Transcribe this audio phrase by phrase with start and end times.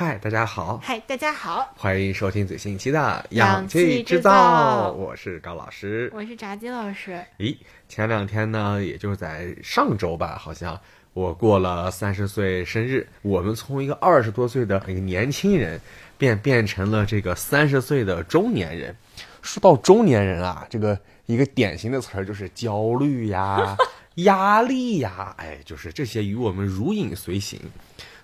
[0.00, 6.10] 嗨，大家好，嗨，大家好，欢迎收听最新一期的《氧气制制造我是高老师。
[6.14, 7.22] 我是炸鸡老师。
[7.36, 7.54] 咦，
[7.86, 10.80] 前两天呢，也就是在上周吧，好像
[11.12, 13.06] 我过了三十岁生日。
[13.20, 15.78] 我们从一个二十多岁的一个年轻人，
[16.16, 18.96] 变变成了这个三十岁的中年人。
[19.42, 23.76] 说到中年人啊，这个一个典型的词儿就是焦虑呀、
[24.24, 27.60] 压力呀，哎，就是这些与我们如影随形。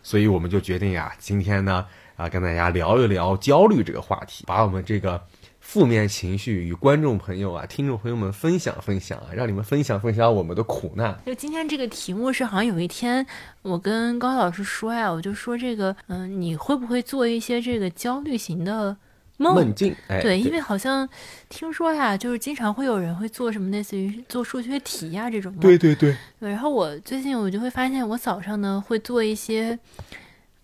[0.06, 1.84] 所以我们就决定呀，今天呢
[2.14, 5.20] 啊，跟大家聊一聊焦虑这个话题，把我们这个
[5.58, 11.20] 负面情绪与观众朋友啊、听众朋友们分享分享啊，让你们分享分享我们的苦难。
[11.26, 13.26] 就今天这个题目是，好像有一天
[13.62, 18.96] 我跟高老师说呀，我就说这个，嗯、你会不会做一些这个焦虑型的
[19.36, 19.54] 梦？
[19.54, 21.08] 梦境，哎，对，因为好像
[21.48, 29.78] 听说呀，就是经常会有人会做什么类似于做数学题呀这种对对，对，然后我最近我就会发现，我早上呢会做一些，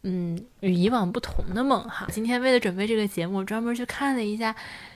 [0.05, 2.09] 嗯，与以往不同的梦哈。
[2.11, 4.55] 今天为了准备这个节目，专门去看了一下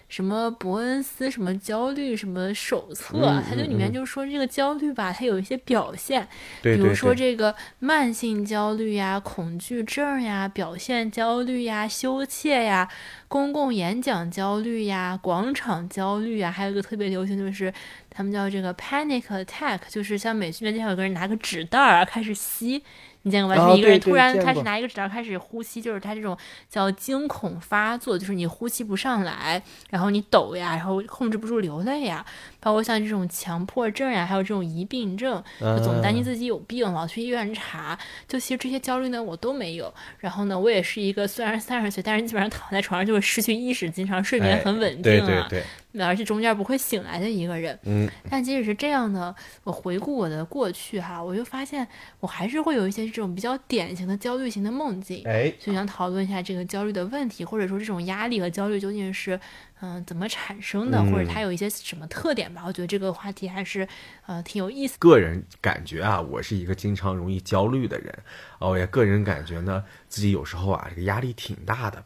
[0.08, 6.26] 什么伯恩斯什么焦虑什么手册，嗯它就里面就说这个焦虑吧，它有一些表现，
[6.60, 12.88] 对对比如说这个慢性焦虑呀、恐惧症呀、表现焦虑呀、羞怯呀、
[13.28, 17.72] 公共演讲焦虑呀、广场焦虑呀，还有一个特别流行就是
[18.10, 22.82] 他们叫这个 panic attack，就是像美剧里面经常有个人拿个纸袋儿啊开始吸。
[23.26, 23.60] 你见过吧？
[23.60, 26.38] 啊就是一个人突然开始拿一个纸袋开始呼吸，就是他这种
[26.68, 29.60] 叫惊恐发作，就是你呼吸不上来，
[29.90, 32.24] 然后你抖呀，然后控制不住流泪呀，
[32.66, 37.96] 包括像这种强迫症呀，还有这种疑病症，就总担心嗯自己有病，老去医院查。
[38.26, 39.94] 就其实这些焦虑呢，我都没有。
[40.18, 47.78] 然后呢，我也是一个虽然三十岁，但是基本上躺在床上就会失去意识，经常睡眠哎很稳定对啊，对对，而且中间不会醒来的一个人。
[47.84, 51.86] 嗯，但即使是这样呢，我回顾我的过去哈，我就发现
[52.18, 55.22] 我还是会有一些这种比较典型的焦虑型的梦境。
[55.24, 59.38] 哎，就想讨论一下这个焦虑的问题，或者说这种压力和焦虑究竟是
[59.80, 62.62] 嗯、怎么产生的，嗯或者它有一些什么特点吧？
[62.66, 63.86] 我觉得这个话题还是
[64.26, 64.98] 呃挺有意思的。
[65.00, 68.18] 个人感觉啊，我是一个经常容易焦虑的人，
[68.58, 72.02] 哦，也个人感觉呢，自己有时候啊，这个压力挺大的。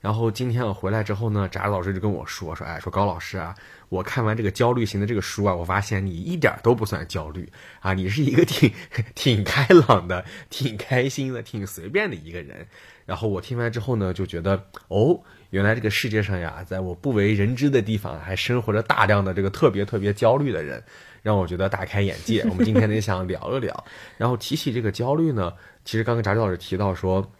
[0.00, 3.54] 然后今天我回来之后呢，翟老师就跟我说说，哎，说高老师啊，
[3.90, 8.72] 我看完这个焦虑型的这个书啊，我发现你一点都不算焦虑啊，你是一个挺
[9.14, 12.66] 挺开朗的、挺开心的、挺随便的一个人。
[13.04, 15.20] 然后我听完之后呢，就觉得哦，
[15.50, 20.82] 原来这个世界上呀，在我不为人知的地方，还生活着大量的这个特别特别焦虑的人，
[21.22, 22.42] 让我觉得大开眼界。
[22.48, 23.84] 我们今天呢也想聊一聊。
[24.16, 25.52] 然后提起这个焦虑呢，
[25.84, 27.30] 其实刚刚翟老师提到说。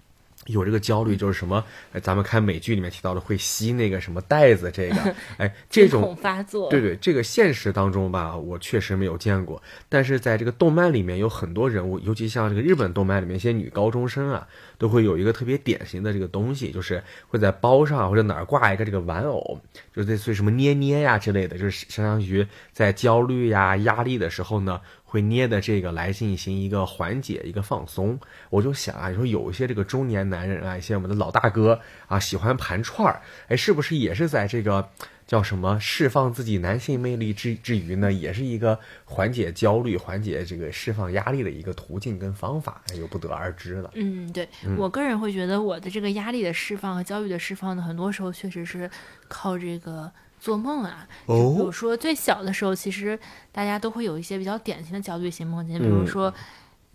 [0.50, 1.64] 有这个焦虑，就是什么？
[1.92, 9.62] 哎，咱们看美剧里面提到的会吸那个什么袋子，这个，哎，这种发作，对对，这个现实当中吧，我确实没有见过。
[9.88, 14.46] 但是在这个动漫里面，有很多人物，尤其像这个日本动漫里面一些女高中生啊，
[14.78, 19.60] 都会有一个特别典型的这个东西，就是会在包上或者哪儿挂一个这个玩偶，
[19.94, 24.80] 就类似于什么捏捏呀之类的，就是相当于在焦虑呀、压力的时候呢，
[25.10, 28.16] 会捏的这个来进行一个缓解、一个放松。
[28.48, 34.88] 我就想啊，你说有一些这个中年男人啊，一些我们的老大哥啊，喜欢盘串儿，哎，是不是也是在这个
[35.26, 43.90] 叫什么释放自己男性魅力之之余呢，也是一个缓解焦虑、缓解这个释放压力的一个途径跟方法，哎，又不得而知了。
[43.94, 44.48] 嗯，对
[44.78, 48.88] 我个人会觉得我的这个压力的释放和焦虑的释放呢，很多时候确实是
[49.26, 51.06] 靠这个做梦啊。
[51.28, 53.18] 就比如哦，说最小的时候，其实
[53.52, 56.32] 大家都会有一些比较典型的焦虑型梦境，比如嗯说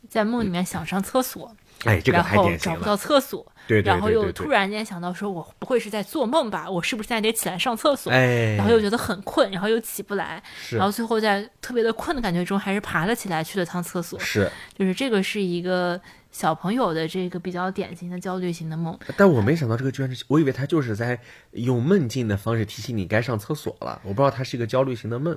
[0.10, 1.56] 在梦里面想上厕所，
[1.86, 2.96] 哎，这个然后找不到。
[2.96, 4.32] 厕所，对对然后又。
[4.32, 6.70] 突然间想到说，我不会是在做梦吧？
[6.70, 8.12] 我是不是现在得起来上厕所？
[8.12, 14.20] 哎，然后又觉得很困，然后又起不来，是然后最后在特别的困的感觉中，还是爬了起来去了趟厕所。
[14.20, 16.00] 是，就是这个是一个
[16.36, 19.00] 小朋友的这个比较典型的焦虑型的梦。
[19.16, 21.18] 但我没想到这个居然是，我以为他就是在
[21.52, 25.34] 用梦境的方式提醒你该上厕所了，我不知道他是一个焦虑型的梦。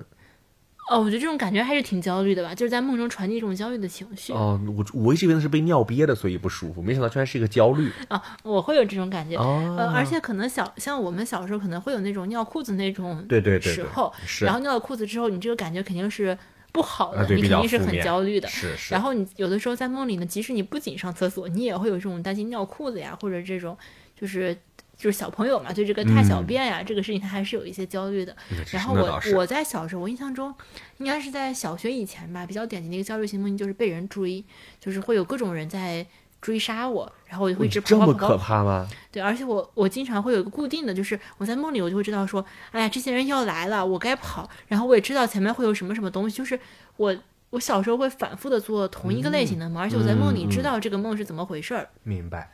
[0.91, 7.93] 哦，我觉得这种感觉还是挺焦虑的吧，就是在梦中传递一种焦虑的情绪、哦，我我一直以为那是被尿憋的，所以不舒服，没想到居然是一个焦虑。
[8.09, 9.37] 啊，我会有这种感觉。
[9.37, 16.37] 哦，呃，而且可能小像我们小时候可能会有那种尿裤子那种对对对对时候，然后尿了裤子之后，你这个感觉肯定是
[16.79, 18.49] 不好的，你肯定是很焦虑的。
[18.49, 23.77] 是是，然后你有的时候在梦里呢，即使你不仅上厕所，你也会有这种担心尿裤子呀，或者这种
[24.15, 24.57] 就是
[24.97, 28.33] 就是小朋友嘛，对这个大小便呀、这个事情他还是有一些焦虑的。
[28.53, 30.55] 嗯然后我我在小时候，我印象中
[30.99, 34.45] 应该是在小学以前吧，比较典型的一个焦虑型梦境就是被人追，
[34.79, 36.07] 就是会有各种人在
[36.41, 38.37] 追杀我，然后我就会一直跑这么可。
[38.37, 38.89] 怕吗？
[39.11, 44.49] 对，而且我我经常会有一个固定的，就是我在梦里我就会知道说，哎呀，这些人要来了，我该跑。
[44.69, 46.59] 然后我也知道前面会有什么什么东西，就是
[46.97, 47.17] 我
[47.51, 51.89] 我小时候会反复的做同一个类型的梦，而且我在梦里知道这个梦是怎么回事儿。
[52.05, 52.51] 明白。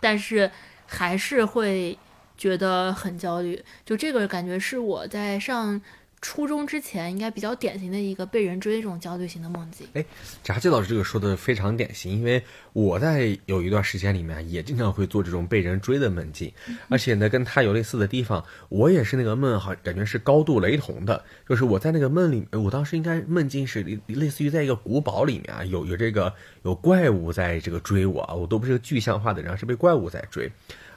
[0.00, 0.50] 但是
[0.86, 1.98] 还是会
[2.36, 3.62] 觉得很焦虑。
[3.84, 5.80] 就这个感觉是我在上。
[6.22, 9.86] 初中之前应该比较典型的一个被人追这种焦虑型的梦境。
[9.94, 10.04] 哎，
[10.42, 12.40] 炸鸡老师这个说的非常典型，因为
[12.72, 16.50] 我在有一段时间里面也经常会做这种被人追的梦境，
[16.88, 26.32] 而且呢跟他有类似的地方，我也是那个梦好感觉是高度雷同的，就是我在那个梦里，我当时应该梦境是类似于在一个古堡里面啊，有有这个
[26.62, 30.50] 有怪物在这个追我啊，我都不是个具象化的人，是被怪物在追。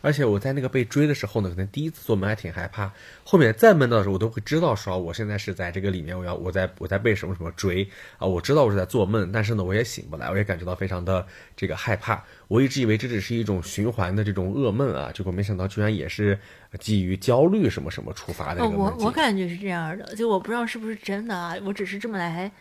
[0.06, 2.92] 而且我在那个被追的时候呢，可能第一次做梦还挺害怕，
[3.24, 11.26] 后面再梦到的时候，我都会知道说我现在是在这个里面，我要我在我在被什么什么追啊，我知道我是在做梦，但是呢，我也醒不来，我也感觉到非常的
[11.58, 12.24] 这个害怕。
[12.48, 16.38] 我一直以为这只是一种循环的这种噩梦啊，结果没想到居然也是
[16.80, 18.64] 基于焦虑什么什么触发的。
[18.64, 22.52] 我我感觉是这样的，就我不知道是不是真的啊，我只是这么来。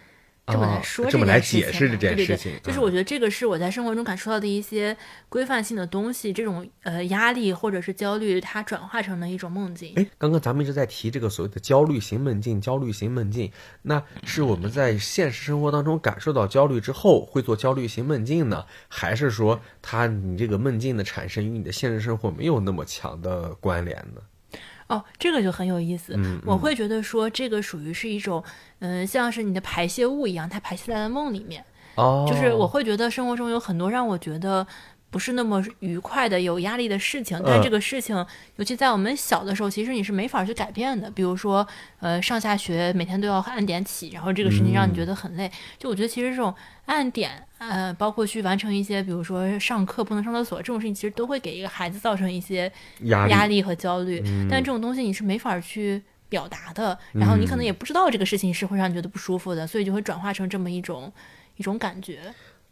[0.46, 4.94] 这么来说，这么来解释这件事情，就是我觉得这个是我在生活中感受到的一些
[5.31, 9.94] 规范性的东西，这种呃压力或者是焦虑，它转化成了一种梦境。
[9.96, 13.50] 哎，刚刚咱们一直在提这个所谓的焦虑型梦境，焦虑型梦境，
[13.81, 24.20] 那是我们在现实生活当中感受到焦虑之后会做焦虑型梦境呢，还是说它你这个梦境的产生与你的现实生活没有那么强的关联呢？
[24.88, 26.14] 哦，这个就很有意思。
[26.44, 28.42] 我会觉得说，这个属于是一种，
[28.81, 31.64] 嗯，像是你的排泄物一样，它排泄在了梦里面。
[31.96, 34.66] 哦，就是我会觉得生活中有很多让我觉得。
[35.14, 38.16] 不是那么愉快的、有压力的事情，但这个事情，
[38.56, 41.08] 尤其在我们小的时候，其实你是没法去改变的。
[41.08, 41.64] 比如说，
[42.00, 45.49] 呃，上下学每天都要按点起，然后这个事情让你觉得很累。
[45.78, 46.52] 就我觉得，其实这种
[46.87, 52.69] 按点，呃，包括去完成一些，比如说上课不能上厕所这种事情，其实都会给一个孩子造成一些
[53.05, 54.20] 压力和焦虑。
[54.50, 61.12] 但这种东西你是没法去表达的，然后你可能也不知道这个事情是会让你觉得不舒服的，所以就会转化成这么一种
[61.55, 62.19] 一种感觉。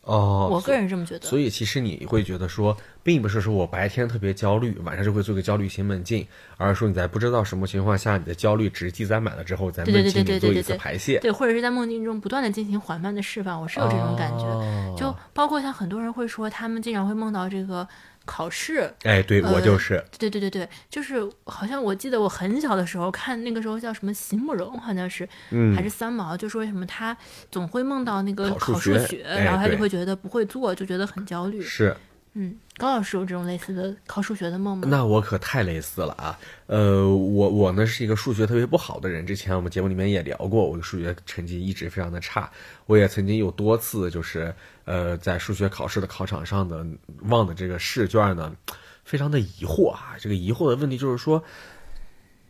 [0.02, 1.26] 哦，我个人这么觉得。
[1.26, 6.26] 所以其实你会觉得说，并不是说我白天特别焦虑，晚上就会做个焦虑型梦境，
[6.56, 11.20] 而是说你在不知道什么情况下，你的焦虑值积攒满了之后，在梦境里做一次排泄。
[11.20, 13.62] 对，或者是在梦境中不断的进行缓慢的释放。
[13.62, 17.86] 我是有这种感觉，就包括像很多人会说，他们经常会梦到这个。
[18.24, 27.16] 考试，哎，对我就是，对对对对，就是好像我记得我很小的时候看那个时候叫什么席慕容，好像是，嗯，还是三毛，就说什么他
[27.50, 31.60] 总会梦到那个考数学，然后他就会觉得不会做，就觉得很焦虑。
[31.62, 31.96] 是。
[32.34, 34.88] 嗯，高老师有这种类似的考数学的梦吗？
[34.88, 36.38] 那我可太类似了啊！
[36.66, 42.50] 呃，我我呢是一个数学特别不好的人，之前我们节目里面也聊过，我的数学成绩一直非常的差。
[42.86, 44.54] 我也曾经有多次就是
[44.86, 46.86] 呃在数学考试的考场上的
[47.24, 48.56] 忘的这个试卷呢，
[49.04, 50.14] 非常的疑惑啊。
[50.18, 51.44] 这个疑惑的问题就是说，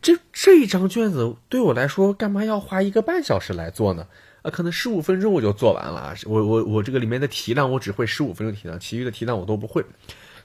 [0.01, 4.07] 这这一张卷子对我来说，干嘛要花一个半小时来做呢？
[4.43, 6.15] 啊，可能十五分钟我就做完了。
[6.25, 9.83] 我我我这个里面的题量，我只会十五分钟题量，其余的题量我都不会。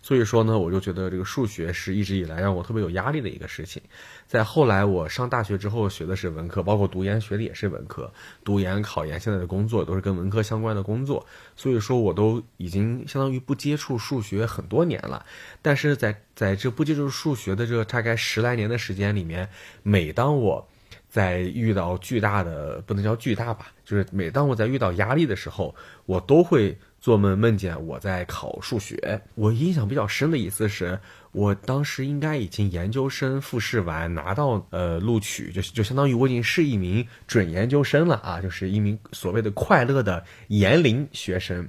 [0.01, 3.83] 所以说呢，我就觉得这个数学是一直以来让我特别有压力的一个事情。
[4.29, 8.13] 在后来我上大学之后学的是文科，包括读研学的也是文科，
[8.45, 11.27] 读研考研现在的工作都是跟文科相关的工作。
[11.57, 15.27] 所以说，我都已经相当于不接触数学很多年了。
[15.61, 19.49] 但是在在这不接触数学的这大概十来年的时间里面，
[19.83, 20.69] 每当我
[21.09, 25.75] 在遇到巨大的不能叫巨大吧，就是每当我在遇到压力的时候，
[26.05, 29.23] 我都会做梦梦见我在考数学。
[29.35, 31.01] 我印象比较深的一次是，
[31.33, 41.67] 我当时应该已经研究生复试完，拿到呃录取，就就相当于我已经是一名准研究生了啊，就是一名所谓的快乐的研龄学生。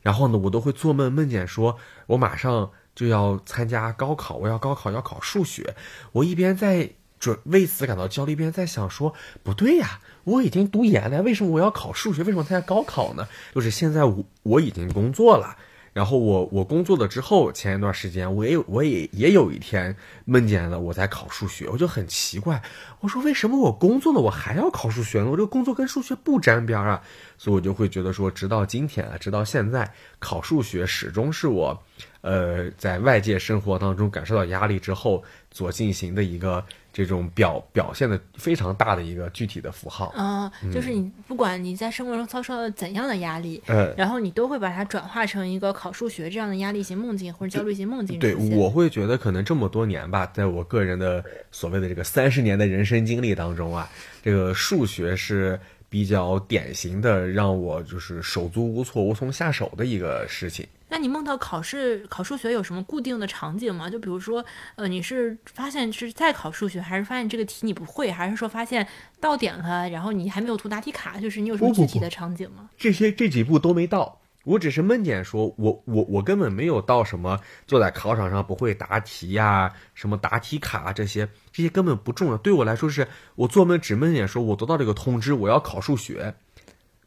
[0.00, 1.76] 然后呢，我都会做梦梦见说，
[2.06, 5.74] 我马上就要参加高考，我要高考要考数学，
[6.12, 6.90] 我一边在。
[7.18, 12.22] 准为此感到焦虑，便在想说，不对呀，我已经读研了，为什么我要考数学？
[12.22, 13.28] 为什么参加高考呢？
[13.54, 15.56] 就是现在我我已经工作了，
[15.92, 22.62] 然后我我工作了之后，前一段时间我也我也也有一天梦见了我在考数学，我就很奇怪，
[23.00, 25.26] 我说为什么我工作了我还要考数学呢？
[25.30, 27.02] 我这个工作跟数学不沾边啊，
[27.36, 31.82] 所以我就会觉得说，直到今天啊，直到现在，考数学始终是我，
[32.20, 35.22] 呃，在外界生活当中感受到压力之后
[35.52, 36.64] 所进行的一个。
[36.90, 43.62] 这种表表现的非常大的一个具体的符号，嗯，就是你不管你在生活中遭受了怎样的压力，
[43.96, 48.18] 然后你都会把它转化成一个考数学这样的压力型梦境或者焦虑型梦境。
[48.18, 53.88] 对，我会觉得可能这么多年吧，在我个人的所谓的这个三十年的人生经历当中啊，
[54.20, 60.66] 这个数学是比较典型的让我就是手足无措、无从下手的一个事情。
[60.88, 63.90] 那你梦到考试考数学有什么固定的场景吗？
[63.90, 64.44] 就比如说，
[64.76, 68.86] 呃，你是发现是在考数学，还是发现这个题你不会，还是说发现
[69.20, 71.18] 到点了，然后你还没有涂答题卡？
[71.20, 72.70] 就是你有什么具体的场景吗？
[72.76, 74.20] 这些这几步都没到。
[74.44, 82.38] 我只是梦见说我我我根本没有到什么坐在考场上不会答题呀、什么答题卡啊这些，这些根本不重要。
[82.38, 86.34] 对我来说是，我做梦只梦见说我得到这个通知，我要考数学，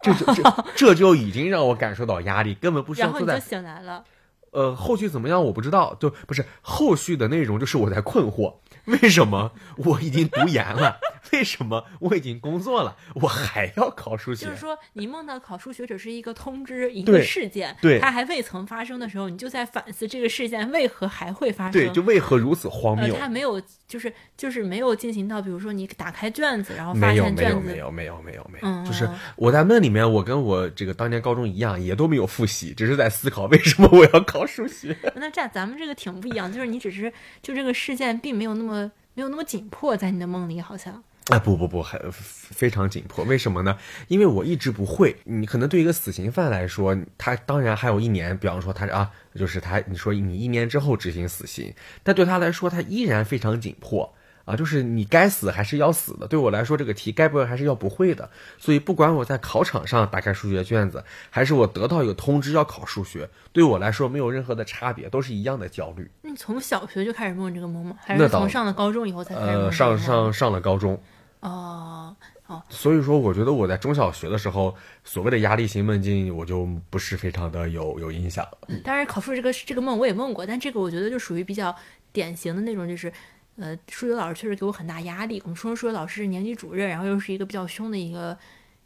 [0.01, 4.03] 这就这这就已经让我感受到压力，根本不需要坐在然后你就醒来了。
[4.51, 8.55] 呃，后续怎么样我不知道，就不是后续的内容，就是我在困惑，
[8.86, 11.00] 为什么我已经读研了，
[11.31, 14.58] 为什么我已经工作了，我还要考数学就是？
[14.58, 21.72] 说，你梦到考数学只是一个通知，一个事件，对它还未曾发生的时候，你就在反思这个事件为何还会发生。
[21.72, 23.15] 对，就为何如此荒呃，谬？
[23.17, 34.95] 它没有，就是就是没有进行到，比如说你打开卷子，然后发现卷子没有没有没有没有没有，嗯就是我在梦里面，我跟我这个当年高中一样，也都没有复习，只是在思考为什么我要考数学。
[35.15, 41.03] 那这样咱们这个挺不一样，就是你只是就这个事件并没有那么没有那么紧迫，在你的梦里好像。
[41.29, 43.24] 哎，不不不，还非常紧迫。
[43.25, 43.77] 为什么呢？
[44.07, 45.15] 因为我一直不会。
[45.24, 54.13] 你可能对一个死刑犯来说，他当然还有一年，比方说他啊，就是他，你说你一年之后执行死刑，但对他来说，他依然非常紧迫
[54.51, 56.27] 啊，就是你该死还是要死的。
[56.27, 58.29] 对我来说，这个题该不会还是要不会的。
[58.58, 66.12] 所以不管我在考场上打开数学卷子，还是我得到一个通知要考数学，对我来说没有任何的差别，都是一样的焦虑。
[66.22, 67.96] 那你从小学就开始梦这个梦吗？
[68.03, 71.01] 还是从上了高中以后才开始梦这呃，上上上了高中。
[71.39, 72.15] 哦
[72.46, 78.58] 哦，所以说，我觉得我在中小学的时候，所谓的压力型梦境，我就不是非常的有有印象了。
[78.84, 81.74] 当然考数这个这个梦我也梦过，但这个我觉得就属于比较
[82.12, 83.12] 典型的那种，就是
[83.58, 85.39] 呃，数学老师确实给我很大压力。
[85.43, 88.38] 我们初中数学老师是年级主任，然后又是一个比较凶的一个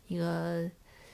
[0.08, 0.70] 一个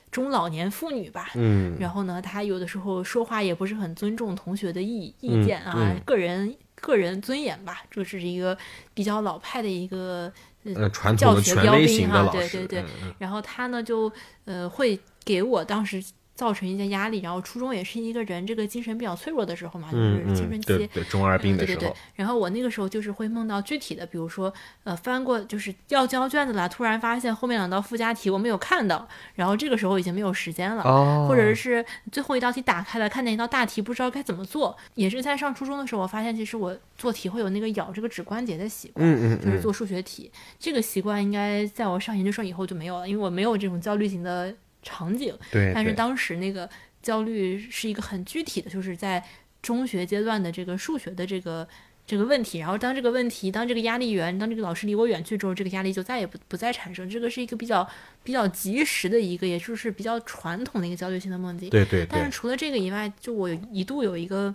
[0.09, 1.29] 中老年妇女吧。
[1.35, 8.57] 嗯，然后呢，她有的时候说话也不是很尊重同学的意嗯意见啊，嗯个人个人尊严吧，这是一个
[8.93, 10.31] 比较老派的一个
[10.63, 13.15] 呃，传统教学的权威标兵哈，型的老师，对对对。
[13.19, 14.11] 然后她呢就
[14.45, 16.03] 呃会给我当时
[16.41, 20.75] 造成一些压力，然后初中也是一个人这个精神比较脆弱的时候嘛，就是青春期。
[20.75, 24.51] 对对，中二病嗯对对对的时候，，然后我那个时候就是会梦到具体的，比如说，
[24.83, 39.61] 呃，翻过就是要交卷子了，突然发现后面两道附加题我没有看到，然后这个时候已经没有时间了，哦，或者是最后一道题打开了，看见一道大题不知道该怎么做，也是在上初中的时候，我发现其实我做题会有那个咬这个指关节的习惯，嗯嗯嗯，就是。
[39.61, 45.35] 做数学题，这个习惯应该在我上研究生以后就没有了，因为我没有这种焦虑型的场景。
[45.73, 46.69] 但是当时那个
[47.01, 49.23] 焦虑是一个很具体的，就是在
[49.61, 51.67] 中学阶段的这个数学的这个
[52.05, 52.59] 这个问题。
[52.59, 57.09] 然后当这个问题，当这个压力源，当这个老师离我远去之后，这个压力就再也不不再产生。
[57.09, 57.87] 这个是一个比较
[58.23, 61.69] 比较及时的一个，也就是比较传统的一个焦虑性的梦境。
[61.69, 64.53] 对对对但是，除了这个以外，就我一度有一个，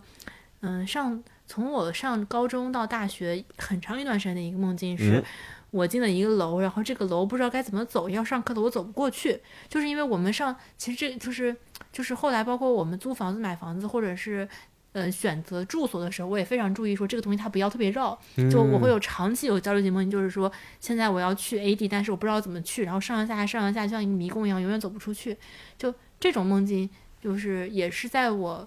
[0.60, 5.24] 嗯，上从我上高中到大学很长一段时间的一个梦境是，嗯
[5.70, 11.56] 我进了一个楼，然后这个楼不知道该怎么走，要上课的我走不过去，就是因为我们上其实这就是
[11.92, 14.48] 就是后来包括我们租房子、买房子或者是。
[14.92, 18.18] 呃，选择住所的时候，我也非常注意说这个东西它不要特别绕，
[18.50, 25.36] 就我嗯会有长期有焦虑性梦境，就是说现在我要去 A 地，但是我不知道怎么去，然后上上下下上上下下像一个迷宫一样，永远走不出去。
[25.76, 26.88] 就这种梦境，
[27.20, 28.66] 就是也是在我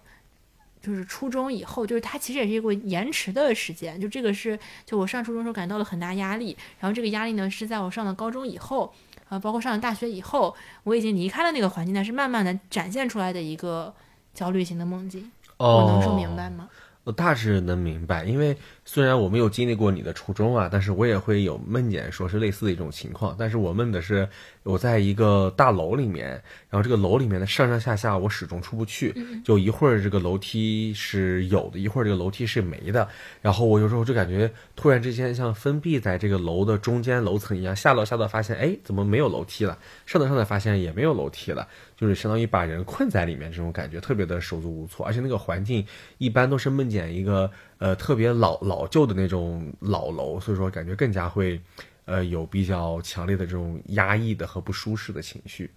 [0.82, 4.00] 就是初中以后，就是它其实也是一个延迟的时间。
[4.00, 8.94] 就这个是，就我上初中时候感到了很大压力，然后这个压力呢是在我上了高中以后，
[9.28, 13.94] 啊、包括上了大学以后，我已经离开了那个环境，但是慢慢的展现出来的一个
[14.34, 15.30] 焦虑型的梦境。
[15.58, 16.70] 哦，我能说明白吗？
[17.04, 18.56] 我大致能明白，因为
[18.92, 23.36] 虽然我没有经历过你的初中啊，但是我也会有梦见说是类似的一种情况。
[23.38, 24.28] 但是我梦的是
[24.64, 26.30] 我在一个大楼里面，
[26.72, 29.14] 然后这个楼里面的上上下下我始终出不去，
[29.46, 33.08] 就一会儿这个楼梯是有的，一会儿这个楼梯是没的。
[33.44, 39.78] 然后我有时候就感觉突然之间像封闭在这个楼的中间楼层一样，下楼下到发现哎怎么没有楼梯了，
[40.08, 41.68] 上到上到发现也没有楼梯了。
[41.96, 45.86] 就是相当于把人困在里面，这种感觉特别的手足无措，而且那个环境
[46.18, 51.60] 一般都是梦见一个呃特别老老旧的那种老楼，所以说感觉更加会
[52.06, 55.72] 呃有比较强烈的这种压抑的和不舒适的情绪。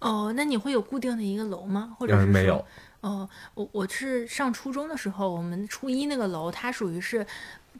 [0.00, 1.96] 哦，那你会有固定的一个楼吗？
[1.98, 2.64] 或者是没有？
[3.00, 7.26] 哦，我我是上初中的时候，我们初一那个楼，它属于是，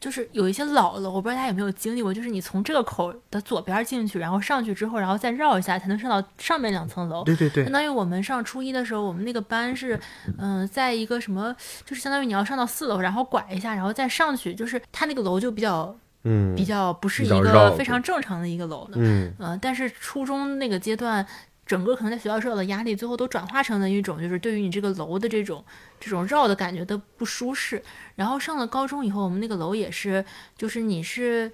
[0.01, 7.25] 就是有一些老楼，我不知道大家有没有经历过，就是你从这个口的左边进去，然后上去之后，然后再绕一下，才能上到上面两层楼。
[7.25, 9.99] 对对对相，当于我们上初一的时候，我们那个班是，
[10.39, 18.95] 嗯、在一个什么，就是相当于你要上到四楼，然后拐一下，然后再上去，就是它那个楼就比较嗯比较不是一个非常正常的一个楼的。
[18.97, 21.25] 嗯呃，但是初中那个阶段，
[21.69, 25.63] 整个可能在学校受到的压力，最后都转化成了一种就是对于你这个楼的这种
[26.01, 27.83] 这种绕的感觉的不舒适。
[28.17, 30.25] 然后上了高中以后，我们那个楼也是，
[30.57, 31.53] 就是你是，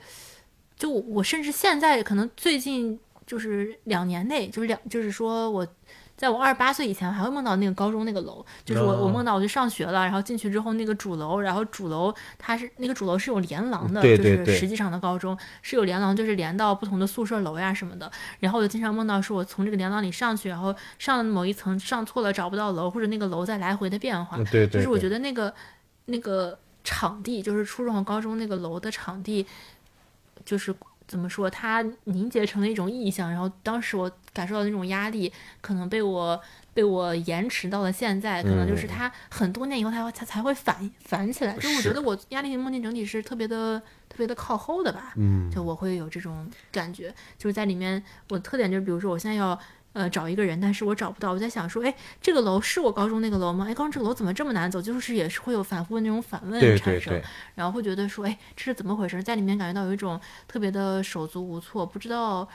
[0.77, 5.67] 就我甚至现在可能最近就是两年内，就是两就是说我
[6.17, 18.11] 在我二十八岁以前，还会梦到那个高中那个楼，就是我、我哦梦到我去上学了，然后进去之后那个主楼，然后主楼它是那个主楼是有连廊的，对对对就是实际上的高中是有连廊，就是连到不同的宿舍楼呀什么的。
[18.41, 24.37] 然后我就经常梦到说我从这个连廊里上去，然后上了某一层上错了找不到楼，或者那个楼在来回的变化。
[24.37, 25.55] 嗯对对，就是我觉得得那个
[26.07, 29.47] 那个场地，就是初中和高中那个楼的场地，
[30.45, 30.75] 就是
[31.07, 33.31] 怎么说，它凝结成了一种意象。
[33.31, 36.39] 然后当时我感受到那种压力，可能被我
[36.75, 41.57] 被我延迟到了现在，可能就是嗯它很多年以后它会它才会反反起来。
[41.57, 45.15] 就我觉得我压力型梦境整体是特别的特别的靠后的吧。
[45.17, 49.57] 嗯，就我会有这种感觉，就是在里面，我的特点就是，比如说我现在要
[49.93, 53.67] 呃找一个人，但是我找不到，我在想说，哎，这个楼是我高中那个楼吗？
[53.69, 54.83] 哎，高中这个楼怎么这么难走？
[54.83, 57.25] 就是也是会有反复的那种反问产生，对对，
[57.55, 59.23] 然后会觉得说，哎，这是怎么回事？
[59.23, 62.49] 在里面感觉到有一种特别的手足无措，不知道。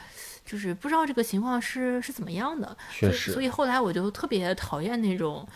[0.50, 5.48] 就是不知道这个情况是是怎么样的，所以确实所以后来我就特别讨厌那种，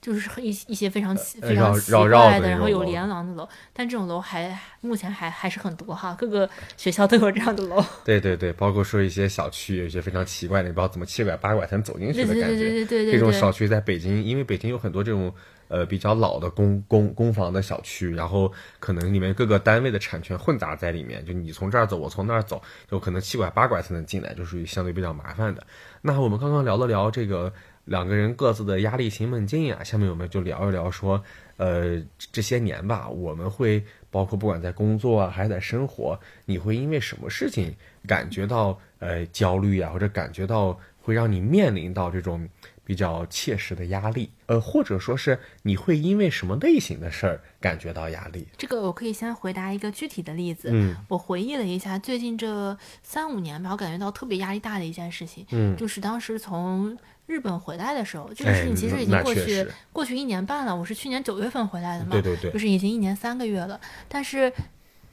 [0.00, 7.80] 就是一一些非常非常奇绕绕绕怪的，然后有连廊的楼，但这种楼还目前还还是很多哈，各个学校都有这样的楼。
[8.04, 12.46] 对对对，包括说一些小区有一些非常奇怪的，你不知道怎么七拐八拐才能走进去的感觉。
[12.46, 15.32] 对对对对，对这种小区在北京，因为北京有很多这种
[15.74, 25.66] 呃比较老的公公公房的小区，然后可能里面各个单位的产权混杂在里面，就你从这儿走，我从那儿走，就可能七拐八拐才能进来，就属于相对比较麻烦的。
[26.00, 27.52] 那我们刚刚聊了聊这个
[27.86, 31.20] 两个人各自的压力型梦境呀，下面我们就聊一聊说，
[31.56, 32.00] 呃，
[32.30, 37.74] 这些年吧，我们会包括不管在工作，还是在生活，你会因为什么事情
[38.06, 42.48] 感觉到呃焦虑啊，或者感觉到会让你面临到这种
[42.84, 48.46] 比较切实的压力，呃，或者说是你会因为什么类型的事儿感觉到压力？
[48.58, 50.68] 这个我可以先回答一个具体的例子。
[50.72, 60.76] 嗯我回忆了一下，最近这三五年吧，我感觉到特别压力大的一件事情，嗯，就是当时从日本回来的时候，这个哎事情其实已经过去过去一年半了。
[60.76, 63.80] 我是去年九月份回来的嘛，对对对就，是已经一年三个月了。
[64.08, 64.52] 但是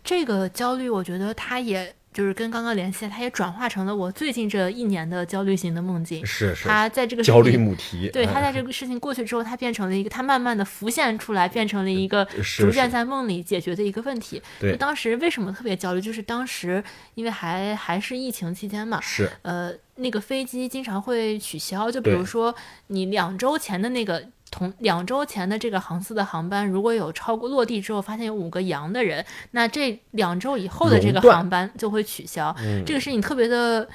[0.03, 6.25] 这个焦虑，我觉得它也就是跟刚刚联系，它也转化成了我最近这一年的焦虑型的梦境。
[6.25, 14.41] 是是它在这个事焦虑情母题，对，他哎在这个事情过去之后，它变成了一个，它慢慢的浮现出来，变成了一个逐渐在梦里解决的一个问题。
[14.59, 16.83] 对就当时为什么特别焦虑，就是当时
[17.15, 22.53] 因为还还是疫情期间嘛，是呃，那个飞机经常会取消，就比如说
[22.87, 24.23] 你两周前的那个。
[24.51, 32.53] 同两周前的这个航司的航班，如果有超过落地之后发现有五个阳的人，那这两周以后的这个航班就会取消。
[32.59, 33.87] 嗯这个事情特别的，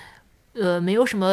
[0.59, 1.29] 呃，没有什么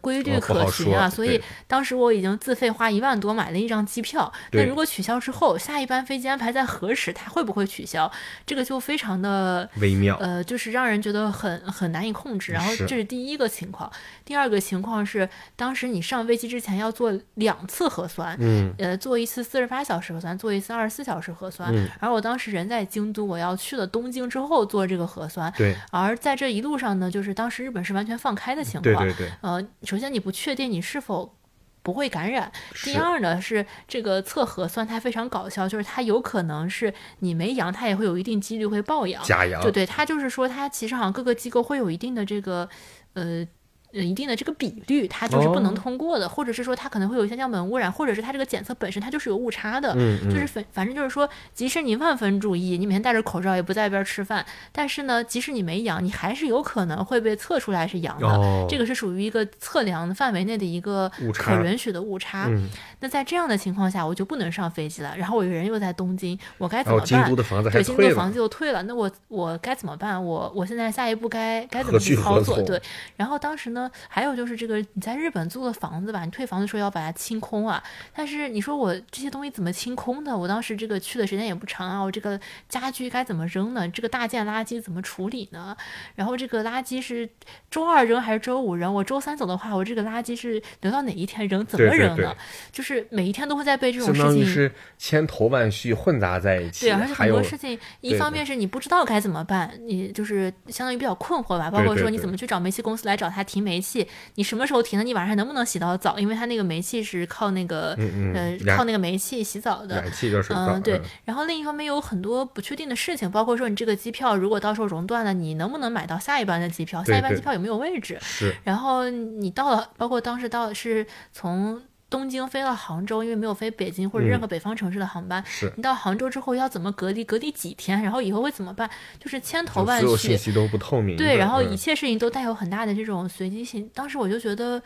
[0.00, 4.32] 规律可循啊，所以当时我已经自费花一万多买了一张机票。
[4.52, 8.10] 那如果取消之后，下一班飞机安排在何时，它会不会取消？
[8.46, 12.52] 这个就非常的微妙，呃，就是让人觉得很很难以控制。
[12.52, 13.90] 然后这是第一个情况，
[14.24, 21.74] 第二个情况是，当时你上飞机之前要做两次核酸，嗯呃，做一次四十八小时核酸，做一次二十四小时核酸。
[21.74, 25.52] 嗯，而我当时人在京都，我要去了东京之后做这个核酸。
[25.56, 28.82] 对而在这一路上呢，就是当时日本是完全放开的情况。
[28.82, 31.34] 对对对，呃，首先你不确定你是否
[31.82, 32.52] 不会感染。
[32.84, 39.22] 第二呢是这个测核酸，它非常搞笑，就是它有可能是你没阳，它也会有一定几率会爆阳。
[39.24, 42.68] 假阳对对，它就是说，它其实好像各个机构会有一定的这个
[43.14, 43.46] 呃。
[43.92, 58.26] 呃，一定的这个比率，它就是不能哦通过的，或者是说它可能会有一些样本污染，或者是它这个检测本身它就是有误差的，嗯嗯就是反反正就是说，即使你万分注意，你每天戴着口罩也不在一边吃饭，但是呢，即使你没阳，你还是有可能会被测出来是阳的。
[58.26, 62.46] 哦，这个是属于一个测量范围内的一个可允许的误差。
[62.48, 62.68] 嗯，
[63.00, 65.14] 那在这样的情况下，我就不能上飞机了。
[65.16, 67.36] 然后我人又在东京，我该怎么办然后京都？
[67.36, 70.22] 的房子还对，京退了，都房子又退了，那我我该怎么办？
[70.22, 72.56] 我我现在下一步该该怎么去操作？
[72.56, 72.82] 从对，
[73.16, 73.77] 然后当时呢，
[74.08, 77.82] 还有就是这个你在日本租的房子吧，你退房的时候要把它清空啊。
[78.14, 80.36] 但是你说我这些东西怎么清空的？
[80.36, 83.88] 我当时这个去的时间也不长啊，我这个家具该怎么扔呢？
[83.90, 85.76] 这个大件垃圾怎么处理呢？
[86.14, 87.28] 然后这个垃圾是
[87.70, 88.92] 周二扔还是周五扔？
[88.94, 91.64] 我周三走的话，我这个垃圾是留到哪一天扔？
[91.66, 92.34] 怎么对对对扔呢？
[92.72, 94.46] 就是每一天都会在被这种事情。
[94.48, 101.70] 是千头万绪混杂在一起，对，而且很多事情，一方面是你不知道该怎么办，你就是相当于比较困惑吧。
[101.70, 105.04] 包括说你怎么去找煤气公司来找他提煤气，你什么时候停的？
[105.04, 106.18] 你晚上还能不能洗到澡？
[106.18, 110.00] 因为他那个煤气是靠那个、嗯嗯呃靠那个煤气洗澡的。
[110.00, 111.00] 燃气热水澡，嗯，对。
[111.24, 117.04] 然后另一方面有很多不确定的事情，包括说你这个机票如果到时候熔断了，你能不能买到下一班的机票？
[117.04, 118.18] 下一班机票有没有位置？
[118.22, 125.44] 是然后你到了，包括当时到是从东京飞到杭州，因为没有飞北京或者任何北方城市的航班。
[125.46, 127.22] 是，你到杭州之后要怎么隔离？
[127.22, 128.02] 隔离几天？
[128.02, 128.88] 然后以后会怎么办？
[129.18, 130.36] 就是千头万绪所有信绪。
[130.36, 133.90] 息都不透明，对，然后嗯一切事情都带有很大的这种随机性。
[133.92, 134.82] 当时我就觉得，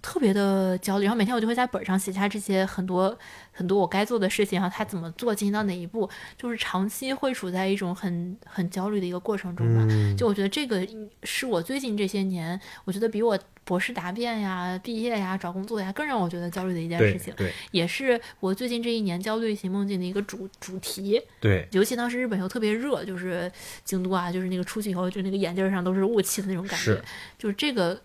[0.00, 3.16] 特别的焦虑，然后每天我就会在本上写下这些很多
[3.52, 9.84] 很多我该做的事情，然后他怎么做，进行到哪一步，就是长期会处在一种很很焦虑的一个过程中吧。
[10.16, 10.86] 就我觉得这个
[11.24, 21.20] 是我最近这些年，我觉得比我博士答辩呀、毕业呀、找工作呀更让我觉得焦虑的一件事情，对，也是我最近这一年焦虑型梦境的一个主主题。
[21.40, 23.50] 对，尤其当时日本又特别热，就是
[23.84, 27.02] 京都啊，就是那个出去以后，就那个眼镜上都是雾气的那种感觉，
[27.36, 28.00] 就是这个。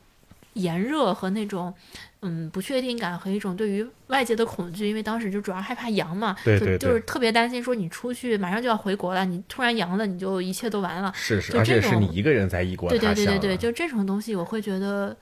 [0.53, 1.73] 炎热和那种，
[2.21, 11.11] 嗯，不确定感和一种对于外界的恐惧，因为当时就主要害怕阳嘛，对对，就是特别担心说你出去马上就要回国了，你突然阳了，你就一切都完了。
[11.15, 15.15] 是是，而且是你一个人在异国对对对对对，就这种东西，我会觉得，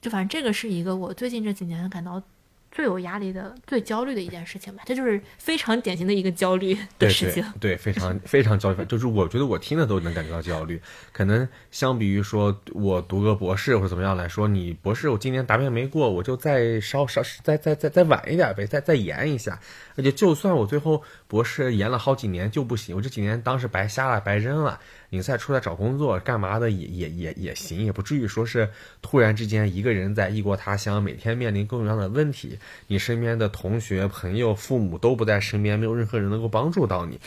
[0.00, 2.22] 就反正这个是一个我最近这几年感到。
[2.70, 7.44] 最有压力的、最焦虑的一件事情吧，这就是非常典型的一个焦虑的事情。
[7.58, 10.80] 对，非常非常焦虑，就是我觉得我听了都能感觉到焦虑。
[11.12, 19.58] 可能相比于说我读个博士或者怎么样来说，你博士我今年答辩没过，我就再稍稍再再再再晚一点呗，再再延一下。
[19.96, 24.80] 而且就算我最后博士延了好几年就不行，我这几年当时白瞎了、白扔了。
[25.10, 28.68] 你再出来找工作干嘛的也也也也行，也不至于说是
[29.02, 32.58] 突然之间一个人在异国他乡，每天面临各种各样的问题。
[32.86, 37.20] 你身边的同学、朋友、父母都不在身边，没有任何人能够帮助到你。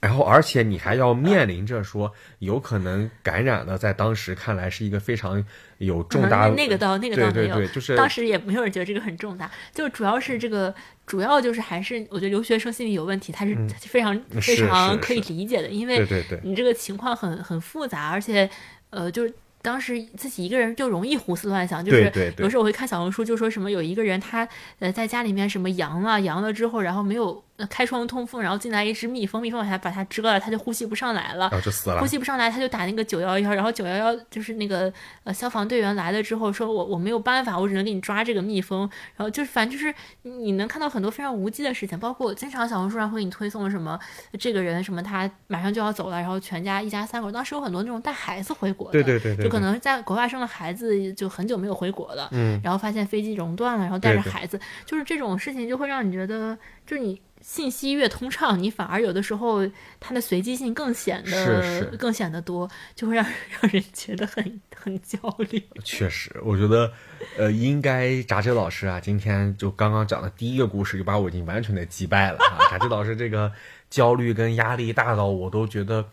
[0.00, 5.44] 然后，而且你还要面临着说有可能感染的，在当时看来是一个非常
[5.78, 6.48] 有重大。
[6.48, 10.74] 那个倒那个倒没有，就是当时也没有人觉得这个很重大，就主要是这个。
[11.08, 16.06] 主要就是还是我觉得留学生心理有问题，他是非常非常可以理解的，因为
[16.44, 18.48] 你这个情况很很复杂，而且
[18.90, 19.34] 呃就是。
[19.60, 31.98] 当时自己一个人就容易胡思乱想，就是有时候我会看小红书，就说什么有一个人他呃在家里面什么阳了，阳了之后，然后没有开窗通风，然后进来一只蜜蜂，蜜蜂把他把它蛰了，它就呼吸不上来了，然后就死了。
[32.00, 34.92] 呼吸不上来，它就打那个九幺幺，然后九幺幺就是那个
[35.24, 39.92] 呃消防队员来了之后，说我我没有办法，我只能给你抓这个蜜蜂，然后就是反正就是
[40.22, 43.98] 你能看到很多非常无稽的事情，包括经常小红书上会给你推送什么
[44.38, 50.28] 这个人什么他马上就要走了，然后全家一家三口，当时有很多那种带孩子回国的，对对对，就可能在国外。
[50.28, 56.54] 生了孩子就很久没有回国了，嗯，然后发现飞机熔断了，然后带着孩子，就是这种事情就会让你觉得，
[56.86, 57.18] 就是你
[57.48, 59.66] 信息越通畅， 你反而有的时候
[59.98, 65.18] 它的随机性更显得更显得多，就会让让人觉得很很焦
[65.50, 65.62] 虑。
[65.82, 66.92] 确实，我觉得，
[67.38, 72.68] 呃，应该扎志老师啊，今天就刚刚讲的第一个故事，就把我已经完全的击败了啊！
[72.70, 73.50] 扎志老师这个
[73.88, 76.04] 焦虑跟压力大到我都觉得，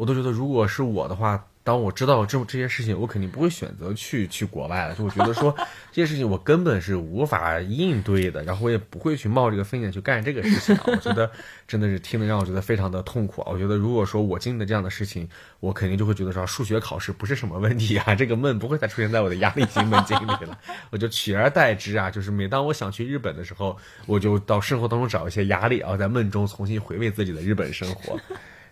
[0.00, 1.44] 我都觉得如果是我的话。
[1.62, 4.94] 当我知道这这些事情，我肯定不会选择去去国外了。
[4.94, 5.54] 就我觉得说
[5.92, 10.76] 这些事情我根本是无法应对的，然后我也不会去冒这个风险去干这个事情。
[10.86, 11.30] 我觉得
[11.68, 13.52] 真的是听得让我觉得非常的痛苦啊！
[13.52, 15.28] 我觉得如果说我经历了这样的事情，
[15.60, 20.58] 我肯定就会觉得说数学考试不是什么问题啊，这个梦不会再出现在我的压力型梦境里了。
[20.88, 28.18] 我就取而代之啊，就是每当我想去日本的时候，我就到生活当中找一些压力啊，在梦中重新回味自己的日本生活。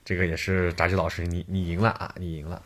[0.09, 2.63] 这个也是炸鸡老师，你你赢了啊，你赢了。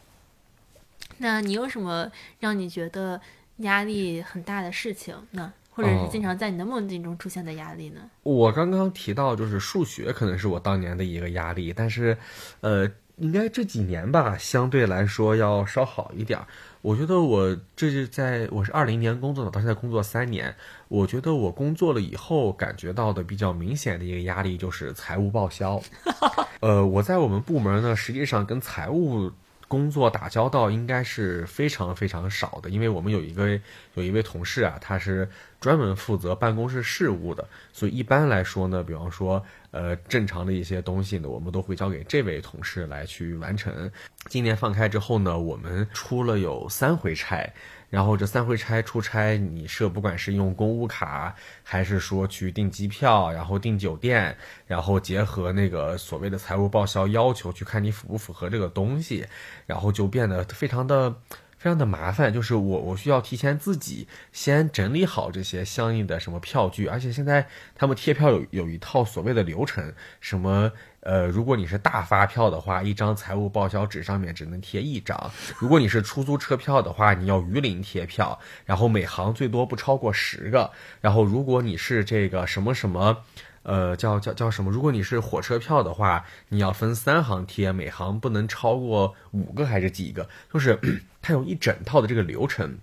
[1.19, 3.21] 那你有什么让你觉得
[3.57, 5.53] 压力很大的事情呢？
[5.73, 8.01] 或者是经常在你的梦境中出现的压力呢？
[8.23, 12.17] 我刚刚提到，就是数学可能是我当年的一个压力，但是，
[12.61, 16.39] 呃，应该这几年吧，相对来说要稍好一点。
[16.83, 20.55] 我觉得我这是在我是二零年工作的，到现在工作三年，
[20.89, 25.81] 我觉得我工作了以后感觉到的比较明显的一个压力就是财务报销。
[26.61, 29.33] 呃，我在我们部门呢，实际上跟财务。
[29.69, 33.59] 工作打交道应该是非常非常少的，因为我们有一个
[33.95, 35.27] 有一位同事啊，他是
[35.63, 39.43] 专门负责办公室事务的，所以一般来说呢，比方说
[39.73, 43.91] 呃正常的一些东西呢，我们都会交给这位同事来去完成。
[44.29, 47.53] 今年放开之后呢，我们出了有三回差。
[47.91, 54.35] 然后这三回差出差，你设不管是用公务卡，还是说去订机票，然后订酒店，
[54.67, 59.27] 然后结合那个所谓的财务报销要求，去看你符不符合这个东西，
[59.67, 61.15] 然后就变得非常的
[61.63, 62.33] 非常的麻烦。
[62.33, 67.47] 就是我我需要提前自己先整理好这些相应的什么票据，而且现在
[67.77, 70.73] 他们贴票有有一套所谓的流程，什么。
[71.05, 75.19] 呃，如果你是大发票的话，一张财务报销纸上面只能贴一张；
[75.59, 80.71] 如果你是出租车票的话，你要鱼鳞贴票，然后每行最多不超过十个。
[81.01, 83.25] 然后如果你是这个什么什么，
[83.63, 84.71] 呃，叫叫叫什么？
[84.71, 90.29] 如果你是火车票的话，你要分三行贴，每行不能超过五个还是几个？
[90.53, 90.79] 就是
[91.23, 92.79] 它有一整套的这个流程。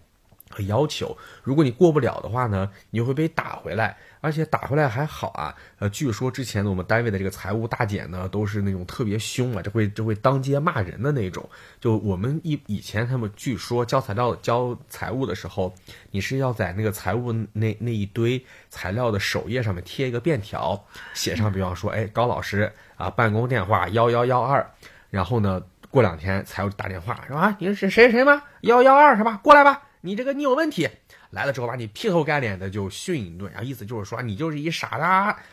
[0.49, 1.15] 和要求。
[1.43, 3.95] 如果你过不了的话呢，你就会被打回来。
[4.21, 11.49] 而且打回来还好啊，呃，据说之前的我们单位的这个财务大姐呢，都是那种特别凶啊，这会这会当街骂人的那种。
[11.79, 15.73] 就我们以以前他们据说交材料交财务的时候，
[16.11, 24.69] 你是要在那个财务那那一堆材料的首页上面贴一个便条，写上比方说，哎，高老师啊，办公电话幺幺幺二，
[25.09, 27.55] 然后呢，过两天财务打电话是吧？
[27.57, 28.43] 你是谁谁吗？
[28.63, 29.39] 幺幺二是吧？
[29.41, 30.89] 过来吧，你这个你有问题。
[31.31, 35.03] 来了之后把你劈头盖脸的就训一顿，然后意思就是说你就是一傻子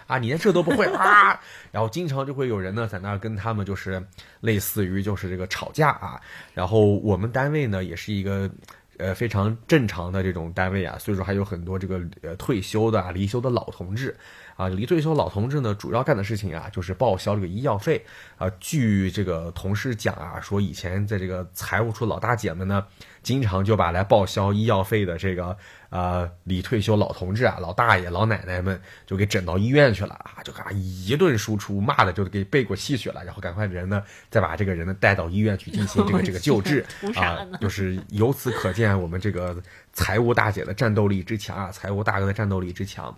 [0.06, 1.38] 啊，你连这都不会啊，
[1.70, 4.02] 然后经常就会有人呢在那儿跟他们就是
[4.40, 6.18] 类似于就是这个吵架啊，
[6.54, 8.50] 然后我们单位呢也是一个
[8.96, 14.16] 呃非常正常的这种单位啊，所以说还有很多这个呃退休的啊离休的老同志。
[14.56, 18.02] 啊，离退休老同志呢，主要干的事情啊，就是报销这个医药费。
[18.38, 22.86] 啊，据这个同事讲啊，说以前在这个财务处老大姐们呢，
[23.26, 25.58] 经常就把来报销医药费的这个
[25.90, 36.86] 呃离退休老同志啊、老大爷、老奶奶们，就给整到医院去了啊，就啊一顿输出，骂的就给背过气去了，然后赶快人呢，再把这个人呢带到医院去进行这个 这个救治
[37.16, 39.60] 啊，就是由此可见我们这个
[39.92, 43.12] 财务大姐的战斗力之强啊，财务大哥的战斗力之强。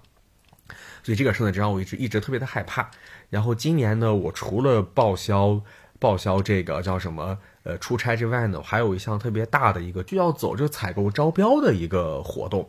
[1.03, 2.90] 所以这个事呢，就让我一直一直特别的害怕。
[3.29, 5.61] 然后今年呢，我除了报销
[5.99, 7.38] 报销这个叫什么
[7.69, 12.69] 呃出差之外呢，还有一项特别大的一个就要走这个采购招标的一个活动。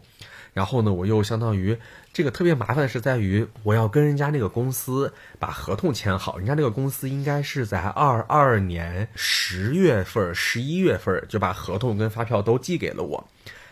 [0.51, 1.77] 然后呢，我又相当于
[2.11, 6.37] 这个特别麻烦的是在于，我要跟人家那个公司把合同签好。
[6.37, 13.27] 人家那个公司应该是在二二年十月份、十一月份就把合同跟发票都寄给了我。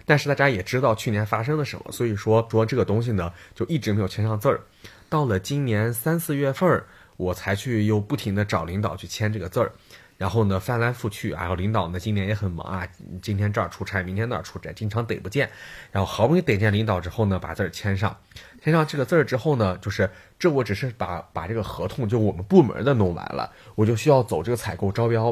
[0.06, 4.62] 但是大家也知道去年发生了什么，所以说说这个东西呢，就一直没有签上字儿。
[5.10, 6.84] 到了今年三四月份，
[7.18, 9.72] 我才去又不停的找领导去签这个字儿。
[10.17, 12.88] 然后呢，翻来覆去，然后领导呢今年也很忙啊，
[13.21, 15.49] 今天这儿出差，明天那儿出差，经常逮不见。
[15.91, 18.17] 然后好不容易逮见领导之后呢，把字儿签上。
[18.63, 25.25] 签上这个字儿之后呢，就是这我只是把把这个合同就我们部门的弄完了，我就需要走这个采购招标，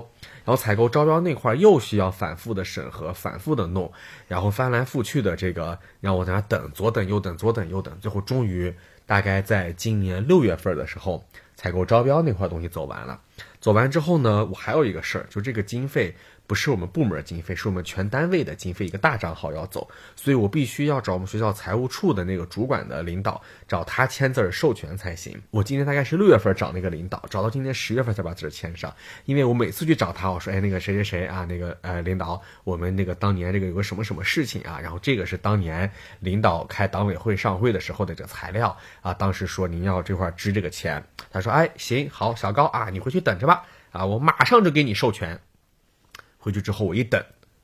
[0.44, 3.92] 然后采购招标那块儿又需要反复的审核，反复的弄，
[4.28, 8.74] 然后翻来覆去的这个让我在那等，左等右等，左等右等，最后终于
[9.08, 13.20] 大概在今年六月份的时候，采购招标那块东西走完了。
[13.66, 16.14] 走完之后呢，我还有一个事儿，就这个经费。
[16.48, 25.42] 不是我们部门经费，是我们全单位的经费，一个大账号要走，所以我必须要找我们学校财务处的那个主管的领导，找他签字授权才行。
[25.52, 28.94] 我今天大概是六月份找那个领导，找到今年十月份才把字签上。
[29.26, 45.40] 因为我每次去找他，我说，哎，那个谁谁谁啊，那个呃领导，我们那个当年这个有个什么什么事情啊，然后这个是当年领导开党委会上会的时候的这个材料啊，当时说您要这块支这个钱，他说，哎，行好，小高啊，你回去等着吧，啊，我马上就给你授权。
[46.46, 47.20] 回去之后，我一等，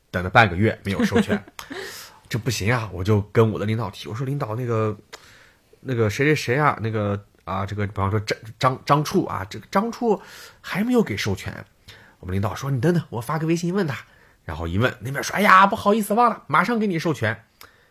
[0.10, 1.40] 等了半个月没有授权，
[2.28, 2.90] 这不行啊！
[2.92, 4.98] 我就跟我的领导提，我说领导那个，
[5.82, 10.20] 那个谁谁谁啊，那个啊，这个比方说张张张处啊，这个张处
[10.62, 11.64] 还没有给授权。
[12.20, 13.96] 我们领导说你等等，我发个微信问他。
[14.46, 17.44] 然后一问那边说，哎呀，不好意思忘了，马上给你授权。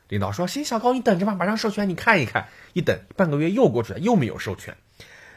[0.08, 2.48] 领导说行，小高你等着吧，马上授权，你看一看。
[2.72, 4.76] 一等半个月又过去了，又没有授权。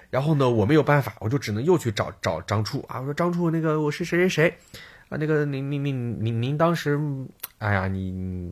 [0.09, 4.57] 然后呢，我没有办法，我就只能又去找找张处啊，我说张处那个我是谁谁谁。
[5.13, 6.99] 啊，那个您您您您您当时，
[7.59, 8.51] 哎呀，你你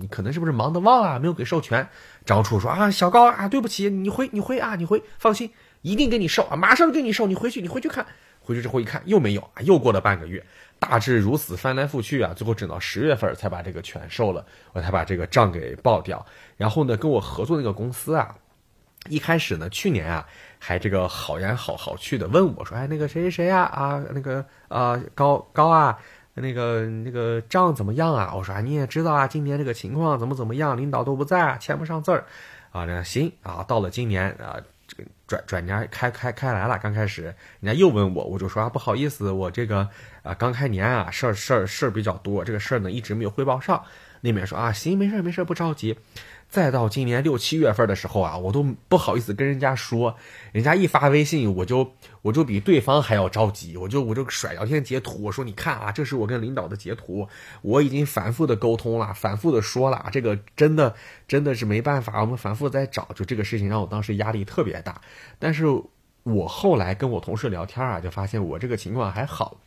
[0.00, 1.86] 你可能是不是忙的忘了，没有给授权？
[2.24, 8.06] 张处说啊，小高啊，对不起，你回你回啊，你回，放心，一定给你授啊，马上给你授，你回去你回去看，
[8.40, 10.42] 回去之后一看又没有啊，又过了半个月，
[10.78, 16.24] 大致如此翻来覆去啊，最后整到十月份才把这个全授了，我才把这个账给报掉。
[16.56, 18.34] 然后呢，跟我合作那个公司啊，
[19.10, 20.26] 一开始呢，去年啊。
[20.58, 23.62] 还这个好言好好趣的问我说：“哎，那个谁谁谁呀？
[23.62, 25.98] 啊，那个啊高高啊，
[26.34, 32.24] 那个那个账怎么样啊？”我说：“啊，你也知道啊，今年这个情况怎么怎么样，领导都不在，签不上字儿。”
[32.70, 37.22] 啊，那行啊，到了今年啊，这个转转年开开开来了，刚开始
[37.60, 39.88] 人家又问我，我就说啊，不好意思，我这个
[40.22, 43.82] 啊刚开年啊，事儿事儿事儿比较多，这个事儿呢一直没有汇报上。
[44.20, 45.96] 那边说啊，行，没事没事不着急。
[46.48, 50.16] 再到今年六七月份的时候啊，我都不好意思跟人家说，
[50.52, 57.28] 人家一发微信，我就我就比对方还要着急，我就我就甩聊天截图，我说你看啊，这是我跟领导的截图，
[57.60, 60.94] 我已经反复的沟通了，反复的说了，这个真的
[61.26, 65.02] 真的是没办法，我们反复在找，就这个事情让我当时压力特别大。
[65.38, 65.66] 但是
[66.22, 69.60] 我后来跟我同事聊天啊，就发现我这个情况还好。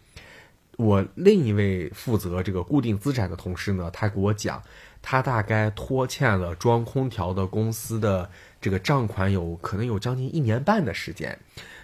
[0.78, 4.64] 我另一位负责这个固定资产的同事呢，他给我讲。
[5.02, 11.40] 他大概拖欠了装空调的公司的这个账款，有可能有将近一年半的时间。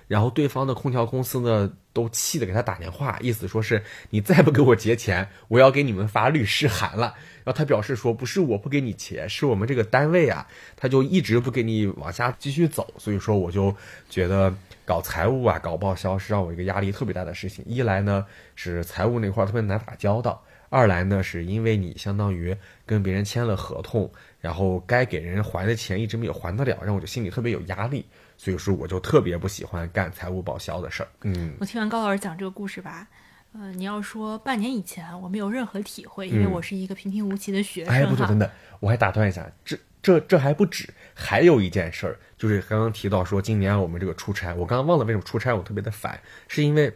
[0.07, 7.13] 然后对方的空调公司呢都气的给他打电话，意思说是你再不给我结钱，我要给你们发律师函了。
[7.43, 12.87] 然后他表示说，不是我不给你结，是我们这个单位啊，他就一直不给你往下继续走。
[12.97, 13.75] 所以说，我就
[14.09, 14.53] 觉得
[14.85, 17.65] 搞财务啊，搞报销是让我一个压力特别大的事情。
[17.67, 18.25] 一来呢
[18.55, 28.05] 是财务那块特别难打交道，二来呢是因为你相当于跟别人签了合同，然后该给人还的钱一直没有还得了，让我就心里特别有压力。
[28.39, 31.09] 所以说，我就特别不喜欢干财务报销的事儿。
[31.23, 33.07] 嗯，我听完高老师讲这个故事吧，
[33.53, 37.91] 呃，你要说半年以前我没有任何体会，因为我是一个平平无奇的学生。
[37.91, 38.47] 哎，不对，等等，
[38.79, 46.95] 我还打断一下，这这这还不止，还有一件事儿，就是刚刚提到说今年我们这个出差，我刚刚忘了为什么出差我特别的烦，是因为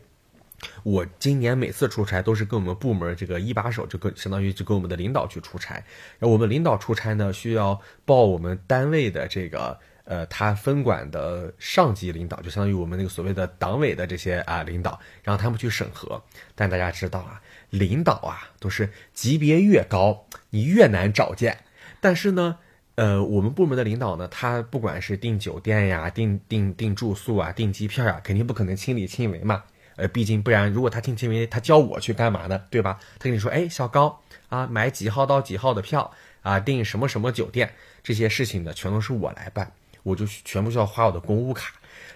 [0.83, 5.75] 我今年每次出差都是跟我们部门这个一把手，就跟相当于就跟我们的领导去出差，
[6.19, 9.79] 然后我们领导出差呢，需要报我们单位的这个。
[10.03, 16.21] 呃，他分管的上级领导就相当于我们那个所谓的党委的这些啊领导，让他们去审核。
[16.53, 21.59] 但大家知道啊，领导啊都是级别越高，你越难找见。
[22.01, 22.57] 但是呢，
[22.95, 29.63] 呃，我们部门的领导呢，他不管是订酒店呀、订订订住宿啊、订机票呀，肯定不可能亲力亲为嘛。
[30.01, 32.63] 呃，毕竟不然，如果他亲力亲为，他叫我去干嘛呢？
[32.71, 32.99] 对吧？
[33.19, 36.11] 他跟你说，哎，小高啊，买几号到几号的票
[36.41, 39.71] 啊，订什么什么酒店，这些事情呢，全都是我来办。
[40.01, 41.75] 我就全部需要花我的公务卡，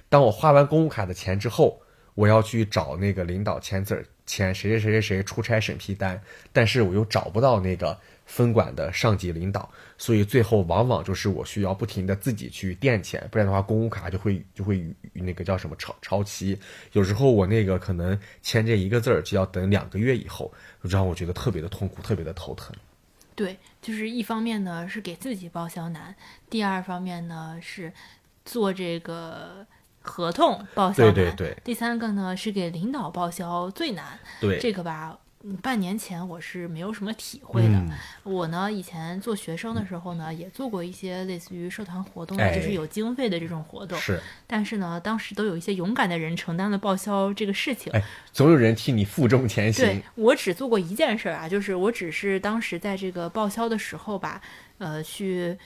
[0.09, 1.79] 当我花完公务卡的钱之后，
[2.15, 6.19] 我要去找那个领导签字，签谁谁谁谁谁出差审批单，
[6.51, 16.59] 但是我又找不到那个分管的上级领导，所以最后往往就是我需要不停的自己去垫钱，不然的话公务卡就会就会那个叫什么超超期，
[16.93, 22.75] 有时候我那个可能签这一个字儿就要等两个月以后，让我觉得特别的痛苦，特别的头疼。
[23.35, 26.15] 对，就是一方面呢是给自己报销难，
[26.49, 27.93] 第二方面呢是
[28.43, 29.65] 做这个
[30.01, 34.17] 合同报销难，对对对，第三个呢是给领导报销最难。
[34.41, 35.19] 对，这个吧。
[35.61, 37.85] 半年前我是没有什么体会的。
[38.23, 43.97] 我呢，以前做学生的时候呢，也做过一些类似于社团活动，就是有经费的这种活动。
[43.99, 44.19] 是。
[44.47, 47.91] 但是呢，当时都有一些勇敢的人承担了报销这个事情。
[47.93, 49.85] 哎，总有人替你负重前行。
[49.85, 54.41] 对我只做过一件事儿啊，就是我只是当时在这个报销的时候吧，
[54.77, 55.57] 呃，去。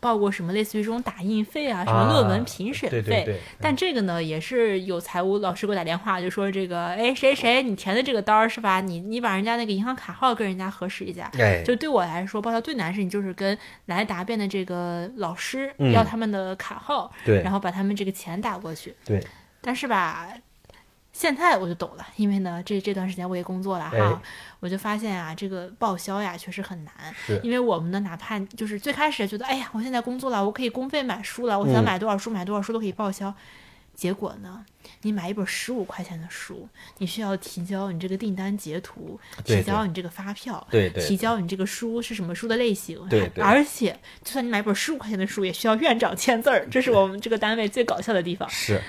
[0.00, 3.38] 报过什么类似于这种打印费啊，什么论文评审费？
[3.60, 8.80] 但这个呢，也是有财务老师给我打电话，就说这个，哎，谁谁你填的这个单儿是吧？
[8.80, 11.30] 你你把人家那个银行卡号跟人家核实一下。
[11.64, 18.94] 就对我来说，报销最难的事情就是跟来答辩的这个老师要他们的卡号，对，然后把他们这个钱打过去。
[19.04, 19.24] 对，
[19.60, 20.28] 但是吧。
[21.12, 24.22] 现在我就懂了，因为呢，这这段时间我也工作了哈，
[24.60, 26.94] 我就发现啊，这个报销呀确实很难。
[27.42, 33.32] 因为我们呢，哪怕就是最开始觉得，哎呀，我现在工作了，我可以公费买书了，我想买多少书买多少书都可以报销。
[33.94, 34.64] 结果呢，
[35.02, 43.94] 你买一本十五块钱的书，你需要提交你这个订单截图，提交你这个发票，对对，提交你这个书是什么书的类型，对对，而且
[44.24, 48.48] 就算你买一本十五块钱的书，也需要院长签字儿，这是我们这个单位最搞笑的地方。
[48.48, 48.80] 是。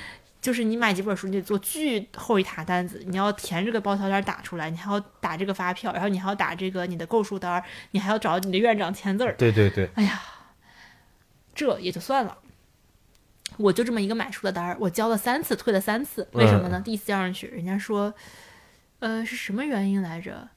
[0.43, 9.33] 就是你买几本书，你得做巨厚一沓单子，你要填这个报销单打出来，你还要打这个发票，然后你还要打这个你的购书单，你还要找你的院长签字儿。
[9.37, 9.89] 对对对。
[9.95, 10.21] 哎呀，
[11.55, 12.37] 这也就算了，
[13.55, 16.81] 我就这么一个买书的单儿，我交了三次，退了三次，为什么呢？
[16.83, 18.13] 第一次交上去，人家说，
[18.99, 20.49] 呃，是什么原因来着？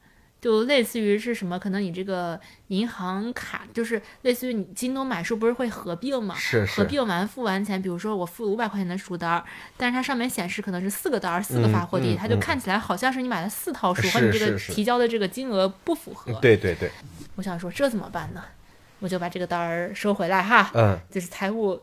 [0.46, 1.58] 就类似于是什么？
[1.58, 6.36] 可能你这个银行卡就是类似于你京东买书不是会合并吗？
[6.36, 6.80] 是是。
[6.80, 9.42] 合并完付完钱，比如说我付五百块钱的书单，
[9.76, 16.32] 但是它上面显示可能是四个单，四个发货地，它就看起来好像是你买了四套书，和你这个提交的这个金额不符合。
[16.34, 16.92] 对对对。
[17.34, 18.44] 我想说这怎么办呢？
[19.00, 20.70] 我就把这个单儿收回来哈。
[20.74, 20.96] 嗯。
[21.10, 21.82] 就是财务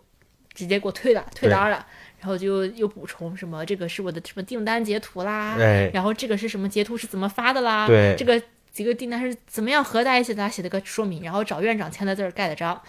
[0.53, 1.85] 直接给我退了，退单了。
[2.21, 5.57] 然后就又补充什么，这个是我的什么订单截图啦，
[5.91, 7.85] 然后这个是什么截图是怎么发的啦，
[8.17, 8.41] 这个
[8.73, 12.81] 几个订单是怎么样合在一起的，写了个说明，然后找院长签的字儿盖的章，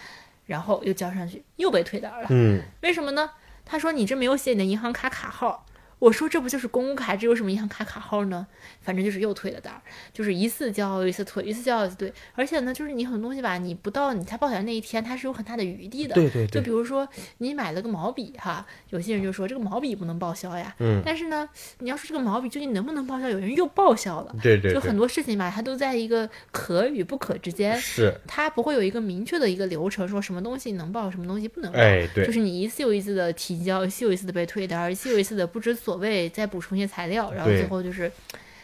[0.47, 2.27] 然后又交上去，又被退单了。
[2.31, 3.29] 嗯，为什么呢？
[3.63, 5.65] 他说你这没有写你的银行卡卡号。
[5.99, 8.45] 我说这不就是公务卡，这有什么银行卡卡号呢？
[8.81, 9.73] 反正就是又退了单，
[10.13, 12.13] 就是一次交一次退，一次交一次退。
[12.35, 16.13] 而且呢，就是你很多东西吧，你不到你才报销那一天，它是有很大的余地的。
[16.13, 16.47] 对对对。
[16.47, 17.07] 就比如说
[17.39, 20.75] 你买了个毛笔哈，有些人就说这个毛笔不能报销呀。
[20.79, 21.01] 嗯。
[21.03, 24.35] 但是呢，你要说这个毛笔究竟能不能报销，有人又报销了。
[24.43, 24.73] 对对。
[24.73, 27.75] 就很多事情吧，它都在一个可与不可之间。
[27.79, 28.13] 是。
[28.27, 31.79] 它不会有一个明确的一个流程，说什么东西能报，什么东西不能报。
[31.79, 32.25] 哎，对。
[32.25, 36.77] 就是你一次又一次的提交，一次又一次的被退单，一次又一次的不知所谓，再补充。
[36.77, 38.11] 一些材料，然后最后就是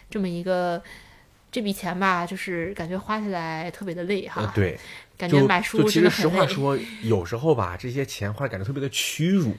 [0.10, 0.82] 这么一个
[1.52, 4.52] 这笔钱吧，就是感觉花起来特别的累哈。
[4.54, 4.78] 对，
[5.18, 6.28] 感觉买书就其实实。
[6.28, 9.56] 话说，有时候吧，这些钱花的感觉特别的屈辱，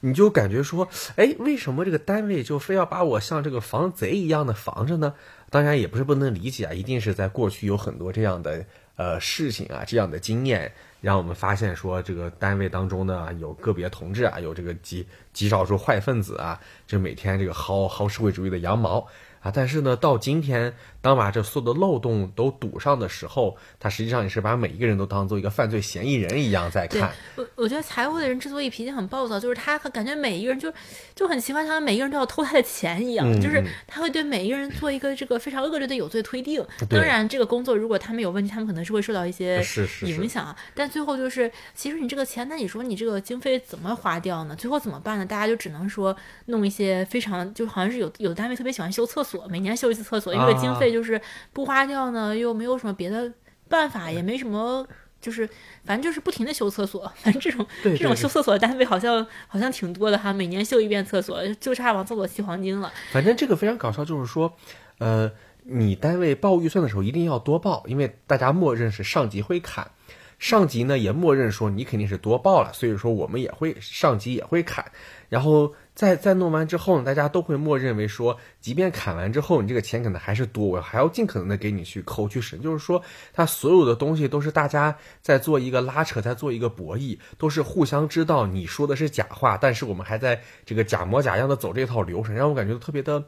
[0.00, 5.14] 你就感觉说，哎，为什么这个单位就非要把我像这个防贼一样的防着呢？
[5.50, 8.64] 当然也不是不能理解啊，一定是在过去有很多这样的
[8.96, 19.06] 呃事情啊，这样的经验，让我们发现说，这个单位当中呢有个别同志啊，有这个极极少数坏分子啊，这每天这个薅薅社会主义的羊毛。
[19.42, 27.12] 啊，但是呢，到今天，当把这所有的漏洞都堵上的时候，他实际上也是把每一个人都当做一个犯罪嫌疑人一样在看。
[27.36, 30.72] 我，我觉得财务的人之所以脾气很暴躁，就是他感觉每一个人就
[31.14, 36.64] 就很奇怪，他们每一个人都要偷他的钱一样，嗯就是嗯他会对每一个人做一个这个非常恶劣的有罪推定。
[36.88, 40.56] 当然，这个工作如果他们有问题，他们可能是会受到一些是是是影响啊。
[40.74, 44.54] 但最后就是，其实你这个钱，那你说你这个经费怎么花掉呢？
[44.54, 45.26] 最后怎么办呢？
[45.26, 46.16] 大家就只能说
[46.46, 51.20] 弄一些非常，就好像是有有的单位特别喜欢修厕所，每年修一次厕所，因为经啊费就是
[51.52, 53.32] 不花掉呢，又没有什么别的
[53.68, 54.86] 办法，也没什么。
[55.20, 55.48] 就是，
[55.84, 62.92] 反正就是不停的修厕所，反正这种这种修厕所的单位好像好像挺多的哈，每年修一遍厕所，就差往厕所吸黄金了。
[63.12, 64.52] 反正这个非常搞笑，就是说，
[64.98, 65.30] 呃，
[65.62, 69.92] 你单位报预算的时候一定要多报，因为大家默认是上级会砍，
[70.40, 74.90] 上级呢也默认说你肯定是多报了，所以说我们也会上级也会砍，
[75.28, 93.24] 然后在在弄完之后呢，大家都会默认为说，即便砍完之后你这个钱可能还是多，我还要尽可能的给你去抠去省，就是说它所有的东西都是大家在做一个拉扯，在做一个博弈，都是互相知道你说的是假话，但是我们还在这个假模假样的走这套流程，让我感觉特别的。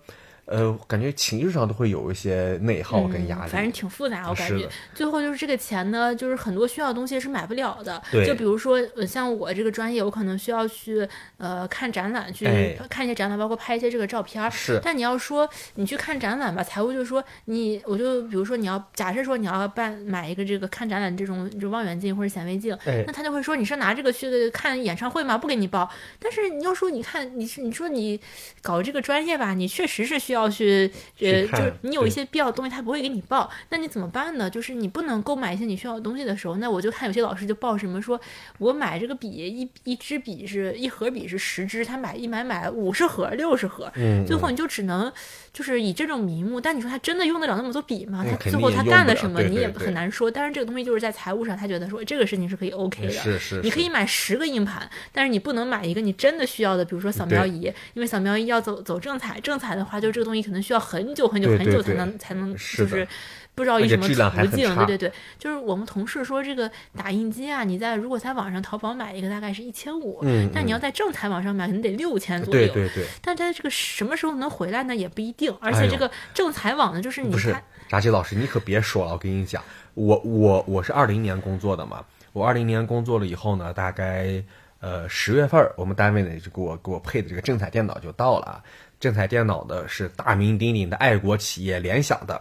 [0.47, 3.51] 呃，感觉情绪上都会有一些内耗跟压力。
[3.51, 4.69] 嗯反正挺复杂，我感觉。
[4.95, 8.03] 最后就是这个钱呢，就是很多需要的东西是买不了的。
[8.11, 14.51] 对就比如说，呃，像我这个专业，我可能需要去呃看展览，去哎看一些展览，包括拍一些这个照片。
[14.51, 25.39] 是但你要说你去看展览吧，财务就说你，我就比如说你要假设说你要办买一个这个看展览这种就望远镜或者显微镜，哎那他就会说你是拿这个去看演唱会吗？
[25.39, 25.89] 不给你报。
[26.19, 28.21] 但是你要说你看你是你说你
[28.63, 34.49] 搞这个专业吧，你确实是需要去呃，就是你有一些必要的东西，他不会给你报，那你怎么办呢？
[34.51, 38.21] 就是你不能购买一些你需要的东西的时候，那我就看有些老师就报什么说，
[38.59, 45.13] 我买这个笔一一支笔是一盒笔是十支，他买一买买五十盒六十盒，嗯，最后你就只能
[45.53, 48.25] 就是以这种名目，但你说他真的用得了那么多笔吗？
[48.27, 50.31] 嗯他最后他干了什么，你也很难说。
[50.31, 63.07] 但是这个东西就是在财务上，他觉得说这个事情是可以 OK 的，是是，你可以买十个硬盘，但是你不能买一个你真的需要的，比如说扫描仪，因为扫描仪要走走正彩，正彩的话，就这个东西可能需要很久很久很久才能才能，就是
[63.55, 72.67] 不知道以什么途径，对对对，就是我们同事说这个打印机啊，你在如果在网上淘宝买一个大概是一千五，嗯，但你要嗯在正彩网上买，可能得六千左右。
[72.67, 74.97] 对对对，但它这个什么时候能回来呢？
[74.97, 75.55] 也不一定。
[75.61, 79.63] 而且这个正彩网呢，就是你不是看，扎西老师，你可别说了，我跟你讲，
[79.95, 84.43] 我我我是二零年工作的嘛，我二零年工作了以后呢，大概
[84.81, 88.63] 呃十月份儿，我们单位呢就给我给我配的这个正彩电脑就到了啊。
[89.05, 92.41] 正彩电脑的是大名鼎鼎的爱国企业联想的，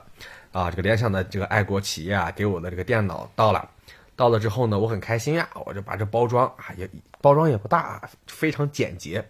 [0.53, 3.69] 啊，这个联想的这个爱国企业啊，给我的这个电脑到了，
[4.15, 6.89] 到了之后呢，我很开心呀，我就把这包装啊也
[7.19, 9.27] 包装也不大，非常简洁，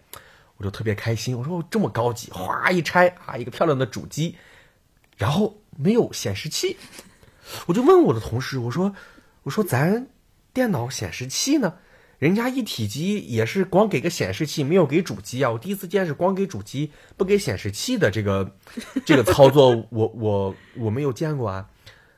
[0.58, 4.38] 我就特别开心，我说这么高级，哗一拆啊，一个漂亮的主机，
[5.18, 6.78] 然后没有显示器，
[7.66, 8.94] 我就问我的同事，我说
[9.42, 10.06] 我说咱
[10.54, 11.74] 电脑显示器呢？
[12.24, 15.52] 人家一体机也是光给个显示器，没有给主机啊！
[15.52, 18.50] 我第一次见是光给主机不给显示器的这个
[19.04, 21.68] 这个操作，我我我没有见过啊！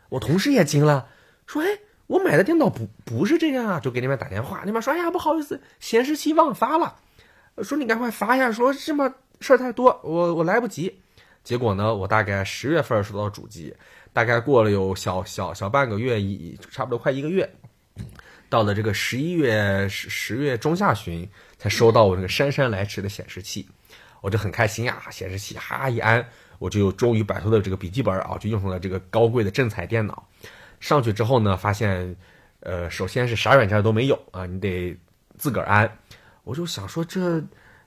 [0.09, 1.07] 我同事也惊了，
[1.47, 6.97] 说：“哎，我买的电脑不不是这样啊！”就给那边打电话，那边说：“哎呀，不好意思，显示器忘发了，
[7.63, 8.51] 说你赶快发呀！
[8.51, 10.99] 说这么事儿太多，我我来不及。”
[11.43, 13.73] 结果呢，我大概十月份收到主机，
[14.13, 17.55] 大概过了有小小小半个月，一差不多快一个月，
[18.49, 21.27] 到了这个十一月十十月中下旬，
[21.57, 23.67] 才收到我这个姗姗来迟的显示器，
[24.21, 25.03] 我就很开心啊！
[25.11, 26.25] 显示器哈一安，
[26.59, 30.27] 我就终于摆脱了这个笔记本啊，就用上了这个高贵的正彩电脑。
[30.79, 32.15] 上去之后呢，发现，
[32.59, 34.95] 呃，首先是啥软件都没有啊，你得
[35.37, 35.97] 自个儿安。
[36.43, 37.43] 我就想说这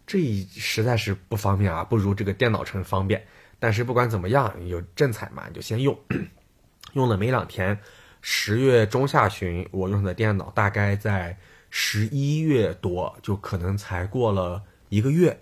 [0.06, 0.20] 这
[0.56, 3.24] 实在是不方便啊，不如这个电脑城方便。
[3.60, 5.98] 但是不管怎么样，有正彩嘛，你就先用。
[6.94, 7.78] 用了没两天，
[8.20, 11.36] 十月中下旬我用的电脑大概在
[11.70, 15.40] 十一月多，就可能才过了一个月，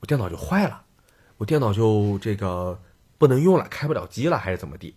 [0.00, 0.82] 我电脑就坏了，
[1.36, 2.80] 我电脑就这个
[3.16, 4.94] 不能用了，开不了机了，还是怎么地？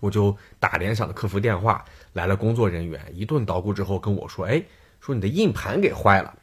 [0.00, 4.62] 我就打联想的客服电话，来了工作人员，一顿捣鼓之后跟我说：“哎，
[5.00, 6.38] 说你的硬盘给坏了。”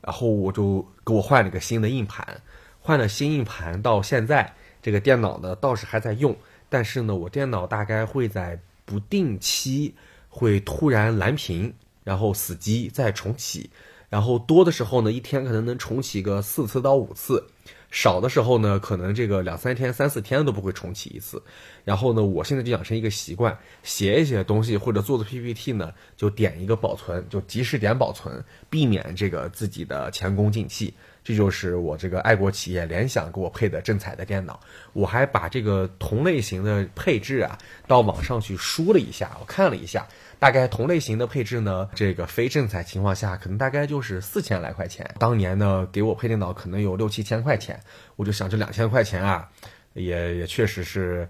[0.00, 2.40] 然后我就给我换了个新的硬盘，
[2.78, 6.36] 换了新硬盘到现在，这个电脑呢倒是还在用，
[6.68, 9.94] 但是呢，我电脑大概会在不定期
[10.30, 11.74] 会突然蓝屏，
[12.04, 13.68] 然后死机再重启，
[14.08, 17.44] 然后多的时候呢，一天可能能重启个四次到五次。
[17.90, 21.42] 少的时候呢，可能这个两三天、三四天都不会重启一次。
[21.84, 30.94] 然后呢，我现在就养成一个习惯，写一写东西或者做做 PPT 呢，就点一个保存，就及时点保存，避免这个自己的前功尽弃。
[31.28, 34.58] 这就是我这个爱国企业联想给我配的正彩的电脑。
[34.94, 40.06] 我还把这个同类型的配置啊，到网上去输了一下，我看了一下。
[40.38, 45.06] 大概同类型的配置呢，这个非正彩情况下，可能大概就是四千来块钱。
[45.18, 47.78] 当年呢，给我配电脑可能有六七千块钱，
[48.16, 49.46] 我就想这两千块钱啊，
[49.92, 51.28] 也也确实是，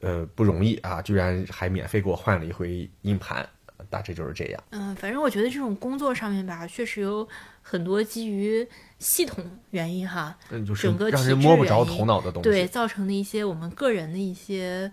[0.00, 3.48] 呃，不容易啊，居然还免费给我换了一回硬盘，
[3.90, 4.64] 大致就是这样。
[4.70, 7.26] 嗯，反正我觉得这种工作上面吧，确实有
[7.62, 8.66] 很多基于
[8.98, 12.48] 系统原因哈，嗯，就是整个让人摸不着头脑的东西。
[12.48, 14.90] 对，造成的一些我们个人的一些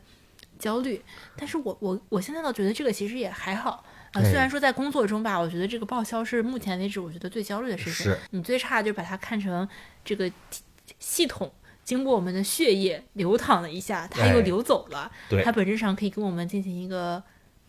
[0.58, 1.02] 焦虑。
[1.36, 8.18] 但是我我我现在倒觉得这个其实也还好啊、哎虽然说在工作中吧，我觉得这个报销是目前为止我觉得最焦虑的事情是。
[8.32, 9.68] 你最差就把它看成
[10.06, 10.32] 这个
[11.00, 11.52] 系统。
[11.84, 17.22] 经过我们的血液流淌了一下，它又哎流走了，对它本质上可以跟我们进行一个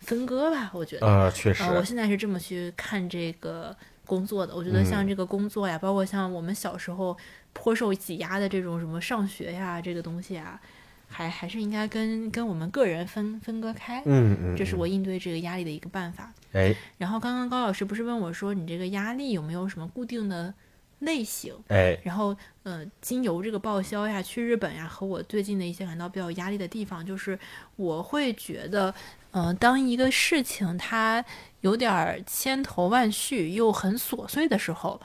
[0.06, 1.06] 分割吧，我觉得。
[1.06, 3.76] 呃，确实，呃，我现在是这么去看这个
[4.06, 4.54] 工作的。
[4.54, 7.16] 我觉得像这个工作呀，包括像我们小时候
[7.52, 10.60] 颇受挤压的这种什么上学呀，这个东西啊，
[11.08, 14.00] 还还是应该跟跟我们个人分分割开。
[14.06, 16.32] 嗯嗯，嗯这是我应对这个压力的一个办法。
[16.52, 20.54] 哎然后刚刚高老师不是问我说，你这个压力有没有什么固定的
[21.00, 21.52] 类型？
[21.68, 27.38] 哎，然后，呃，经由这个报销呀，去日本呀，和我最近的一些感到比较有压力的地方，就是
[27.76, 28.94] 我会觉得，
[29.36, 31.22] 呃，当一个事情它
[31.60, 34.98] 有点儿千头万绪又很琐碎的时候，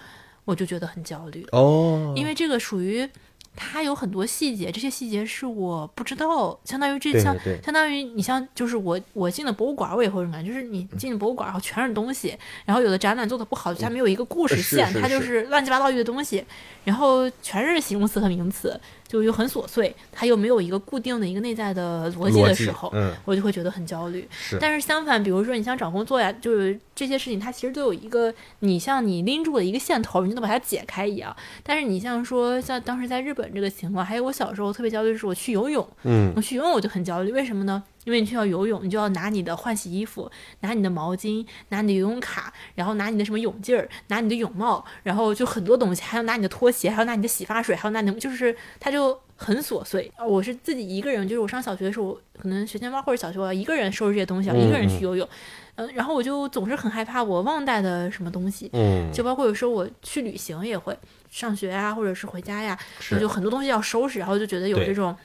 [0.45, 3.09] 我就觉得很焦虑，哦，因为这个属于
[3.57, 15.41] 它有很多细节，这些细节是我不知道，相当于这像相当于你像就是我我进了博物馆，我也会有这种感觉，就是你进了博物馆，然后全是东西，然后有的展览做的不好，它没有一个故事线，是是它就是。
[15.41, 16.45] 是乱七八糟一堆东西，
[16.86, 18.79] 然后全是形容词和名词，
[19.12, 24.26] 就又很琐碎，它又没有一个固定的一个内在的逻辑的时候，嗯，我就会觉得很焦虑。
[24.32, 31.36] 是，但是相反，比如说你想找工作呀，就是这些事情，它其实都有一个你像你拎住了一个线头，你就能把它解开一样。
[31.62, 37.84] 但是你像说像当时在日本这个情况，还有我小时候特别焦虑，是我去游泳，嗯我去游泳我就很焦虑，为什么呢？
[38.03, 40.29] 因为你去要游泳，你就要拿你的换洗衣服，
[40.61, 50.11] 拿你的毛巾，拿你的游泳卡，然后拿你的什么泳镜儿，拿你的泳帽，然后就很多东西，还要拿你的拖鞋，还要拿你的洗发水，还要拿你的，就是它就很琐碎。
[50.17, 55.27] 呃我是自己一个人，就是我上小学的时候，可能学前班或者小学，我要一个人收拾这些东西，要一个人去游泳，
[55.75, 60.97] 嗯、然后我就总是很害怕我忘带的什么东西，嗯，就包括有时候我去旅行也会
[61.29, 62.77] 上学呀，或者是回家呀，
[63.19, 65.15] 就很多东西要收拾，然后就觉得有这种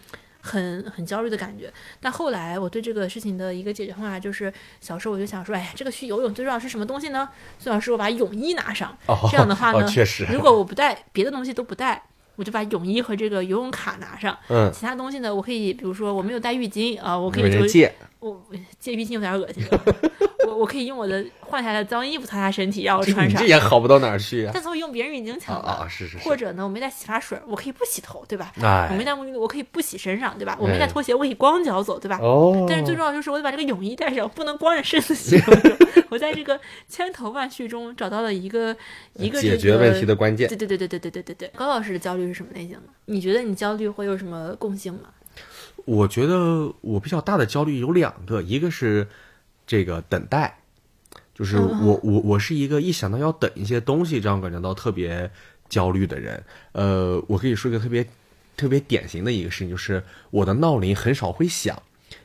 [0.46, 1.72] 很很焦虑的感觉。
[2.00, 7.28] 但后来我对这个事情的一个解决方法就是，小时候我就想说，哎呀，这个去游泳最重要是什么东西呢？
[7.58, 12.00] 最好是我把泳衣拿上，哦，这样的话呢哦，确实，如果我不带别的东西都不带。
[12.38, 17.66] 我就把泳衣和这个游泳卡拿上，嗯，其他东西呢，我可以，比如说我没有带浴巾啊，我可以就
[18.18, 19.62] 我我借浴巾有点恶心，
[20.46, 23.46] 我我可以用我的换下来的脏衣服擦擦身体，然后穿上这。
[23.46, 24.50] 也好不到哪儿去啊！
[24.54, 25.84] 但是我用别人浴巾啊强吧？
[25.84, 28.52] 啊，是是是，或者呢，我没带洗发水，我可以不洗头，对吧？
[28.62, 30.56] 哎，我没带沐浴露，我可以不洗身上，对吧？
[30.58, 32.18] 我没带哎拖鞋，我可以光脚走，对吧？
[32.22, 35.76] 哦，但是最重要就是我得把这个泳衣带上，不能光着身子去游泳。
[36.08, 36.58] 我在这个
[36.88, 38.74] 千头万绪中找到了一个
[39.14, 40.56] 一个、这个、解决问题的关键对。
[40.56, 41.48] 对对对对对对对对。
[41.56, 42.82] 高老师的焦虑是什么类型的？
[43.06, 45.00] 你觉得你焦虑会有什么共性吗？
[45.86, 49.08] 我觉得我比较大的焦虑有两个，一个是
[49.66, 50.58] 这个等待，
[51.32, 55.30] 就是我我我是一个一想到要等一些东西，这样感觉到特别
[55.68, 56.44] 焦虑的人。
[56.72, 58.06] 呃，我可以说一个特别
[58.56, 61.80] 特别典型的一个事情，就是我的闹铃很少会响，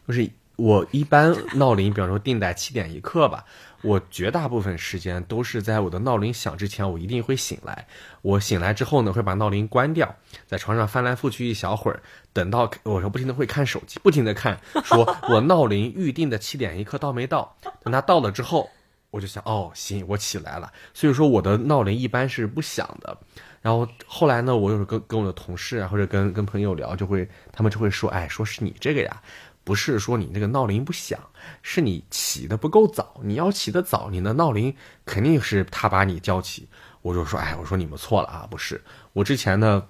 [0.07, 3.43] 就是我一般闹铃，比方说定在七点一刻吧，
[3.81, 7.87] 我绝大部分时间都是在我的闹铃响之前，我一定会醒来。
[8.21, 17.55] 我醒来之后呢，会把闹铃关掉，在床上翻来覆去一小会儿，等到我说不停的会看手机，不停的看，说我闹铃预定的七点一刻到没到？
[17.83, 18.69] 等它到了之后，
[19.09, 20.71] 我就想哦，行，我起来了。
[20.93, 23.17] 所以说我的闹铃一般是不响的。
[23.61, 29.21] 然后后来呢，我有时候跟跟我的同事啊，或者跟跟朋友聊，就会他们就会说，哎，说是你这个呀，
[29.63, 31.19] 不是说你那个闹铃不响，
[31.61, 33.19] 是你起的不够早。
[33.23, 36.67] 你要起得早，你的闹铃肯定是他把你叫起。
[37.01, 38.81] 我就说，哎，我说你们错了啊，不是，
[39.13, 39.83] 我之前呢。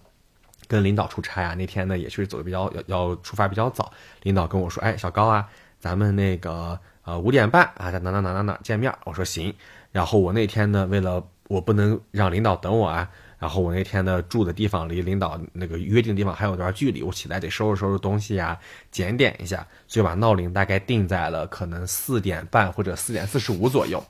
[0.68, 3.92] 跟领导出差啊，那天呢也是走的比较要要出发比较早，
[4.22, 5.46] 领导跟我说，哎，小高啊，
[5.78, 9.54] 咱们那个呃五点半啊在哪哪哪哪哪见面，我说行。
[9.92, 13.10] 然后我那天呢，为了我不能让领导等我啊，
[13.42, 18.56] 然后我那天的住的地方离领导那个约定地方还有段距离，我起来得收拾收拾东西呀，
[18.92, 24.02] 检点一下，所以把闹铃大概定在了可能四点半或者四点四十五左右。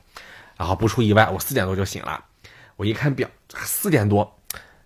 [0.58, 2.22] 然后不出意外，我四点多就醒了。
[2.76, 4.38] 我一看表，四点多，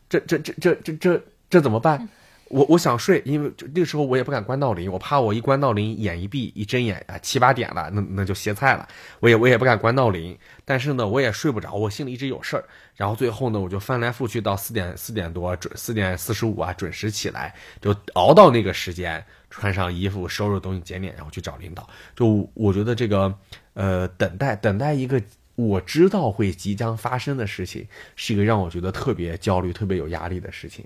[0.09, 2.09] 这这这这这这这怎么办？
[2.49, 8.89] 我我想睡，因为那个时候我也不敢关闹铃，我怕我一关闹铃，眼一闭一睁眼啊，七八点了，那那就歇菜了。
[9.19, 12.65] 我也我也不敢关闹铃，但是呢，我也睡不着，我心里一直有事儿。
[12.95, 21.89] 然后最后呢，我就翻来覆去到四点四点多准四点四十五啊，准时起来，就熬到那个时间，穿上衣服，收拾东西，检点，然后去找领导。
[22.15, 23.35] 就我觉得这个
[23.75, 25.21] 呃，等待等待一个
[25.57, 30.85] 我知道会即将发生的事情，是一个让我觉得特别焦虑、特别有压力的事情。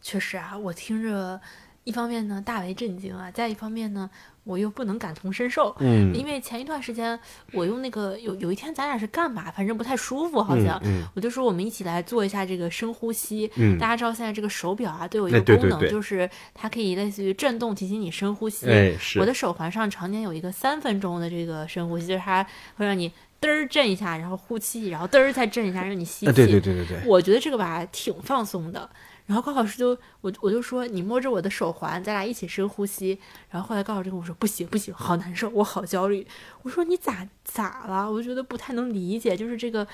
[0.00, 1.40] 确实啊，我听着，
[1.84, 4.08] 一方面呢大为震惊啊，再一方面呢，
[4.44, 5.74] 我又不能感同身受。
[5.80, 7.18] 嗯因为前一段时间
[7.52, 13.50] 我用那个有有一天咱俩是干嘛，反正不太舒服，好像、嗯我就说我们一起来做一下这个深呼吸。
[13.56, 18.68] 嗯大家知道现在这个手表啊都有一哎个功能，对对对就是它可以类似于震动提醒你深呼吸。
[18.70, 22.46] 哎是我的手环上常年有一个三分钟的这个深呼吸，就是它
[22.76, 26.28] 会让你嘚儿震一下，然后呼气，然后嘚儿再震一下，让你吸气。
[26.28, 28.88] 啊，对对对对对，我觉得这个吧挺放松的。
[29.28, 29.90] 然后高老师就
[30.22, 33.18] 我我就说你摸着我的手环，咱俩一起深呼吸。
[33.50, 36.26] 然后后来高老师跟我说不行不行，好难受，我好焦虑。
[36.62, 38.10] 我说你咋咋了？
[38.10, 39.86] 我觉得不太能理解，就是这个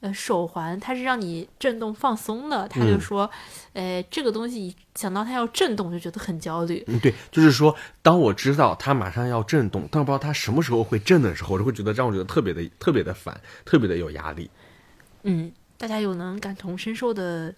[0.00, 3.30] 呃手环它是让你震动放松的，他就嗯说，
[3.72, 6.82] 呃这个东西一想到它要震动就觉得很焦虑。
[6.88, 14.50] 嗯对，就是说，当我知道它马上要震动，但不知道它什么时候会震的时候，我就会觉得让我觉得特别的特别的烦，特别的有压力。
[15.22, 17.54] 嗯，大家有能感同身受的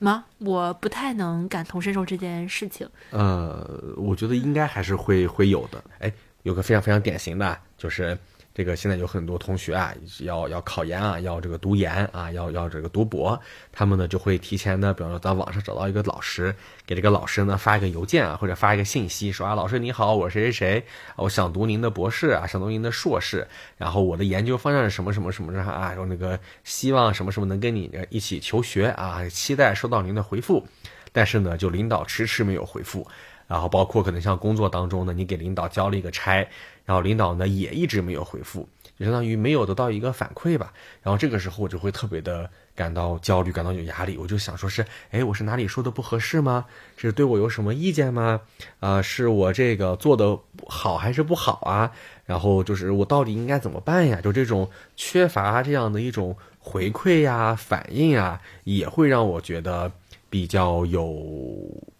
[0.00, 0.24] 吗？
[0.38, 2.88] 我不太能感同身受这件事情。
[3.10, 5.82] 呃，我觉得应该还是会会有的。
[6.00, 8.18] 哎，有个非常非常典型的，就是
[8.52, 13.40] 这个现在有很多同学啊，要要考研啊，要这个读研啊，要要这个读博，
[13.72, 20.86] 他们呢就会提前的，比方说在网上找到一个老师，给这个老师呢发一个邮件啊，或者发一个信息，说啊，老师你好，我是谁谁谁，
[21.16, 23.46] 我想读您的博士啊，想读您的硕士，
[23.76, 30.66] 然后我的研究方向是什么什么什么啊，然后那个希望什么什么能跟你一起求学啊，期待收到您的回复。
[31.12, 33.04] 但是呢，就领导迟迟没有回复，
[33.50, 36.48] 然后包括可能像工作当中呢，你给领导交了一个差，
[36.84, 40.72] 然后领导呢也一直没有回复，就相当于没有得到一个反馈吧。
[41.02, 44.16] 然后这个时候我就会特别的感到焦虑，感到有压力。
[44.16, 46.64] 我就想说是，哎，我是哪里说的不合适吗？
[46.96, 48.40] 是对我有什么意见吗？
[48.78, 50.38] 啊、是我这个做的
[50.68, 51.90] 好还是不好啊？
[52.26, 54.20] 然后就是我到底应该怎么办呀？
[54.20, 59.90] 就这种缺乏这样的一种回馈呀、反应啊，也会让我觉得
[60.28, 61.12] 比较有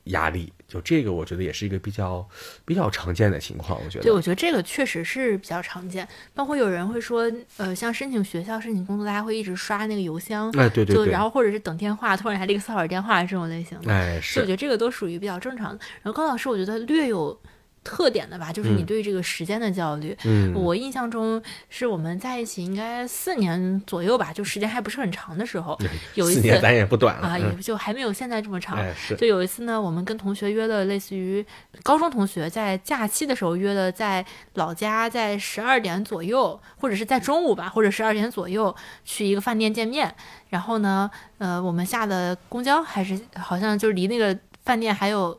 [0.04, 0.52] 压力。
[0.70, 2.26] 就这个，我觉得也是一个比较
[2.64, 3.78] 比较常见的情况。
[3.84, 6.06] 我觉得对，我觉得这个确实是比较常见。
[6.32, 13.92] 包括有人会说，呃，像申请学校、申请工作，大家会一直刷那个邮箱，哎，对对对，就然后或者是等电话，突然来了一个骚扰电话这种类型的。
[13.92, 15.84] 哎是，我觉得这个都属于比较正常的。
[16.02, 17.36] 然后高老师，我觉得略有
[17.82, 20.16] 特点的吧，就是你嗯对这个时间的焦虑。
[20.24, 25.78] 嗯，我印象中是我们在一起应该四年左右吧，就时间还不是很长的时候，
[26.14, 28.78] 有一次四年咱也不短了啊，也嗯就还没有现在这么长。
[29.16, 31.44] 就有一次呢，我们跟同学约了，类似于
[31.82, 34.24] 高中同学在假期的时候约的，在
[34.54, 38.74] 老家在十二点左右，或者是在中午吧，或者十二点左右
[39.04, 40.14] 去一个饭店见面。
[40.50, 45.38] 然后呢，呃，我们下的公交，还是好像就离那个饭店还有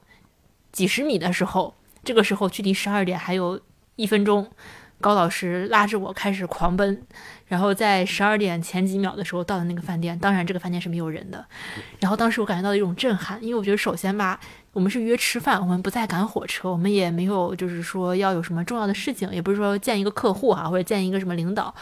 [0.72, 1.74] 几十米的时候，
[2.04, 3.60] 这个时候距离十二点还有
[3.96, 4.50] 一分钟，
[5.00, 7.02] 高老师拉着我开始狂奔，
[7.48, 11.46] 然后在十二点前几秒的时候到了那个饭店，当然这个饭店是没有人的。
[12.00, 14.40] 然后当时我感觉到一种震撼，因为我觉得首先吧，
[14.74, 21.74] 我们是约吃饭，我们不再赶火车，我们也没有就是说要有什么重要的事情，也不是说见一个客户哈、或者见一个什么领导。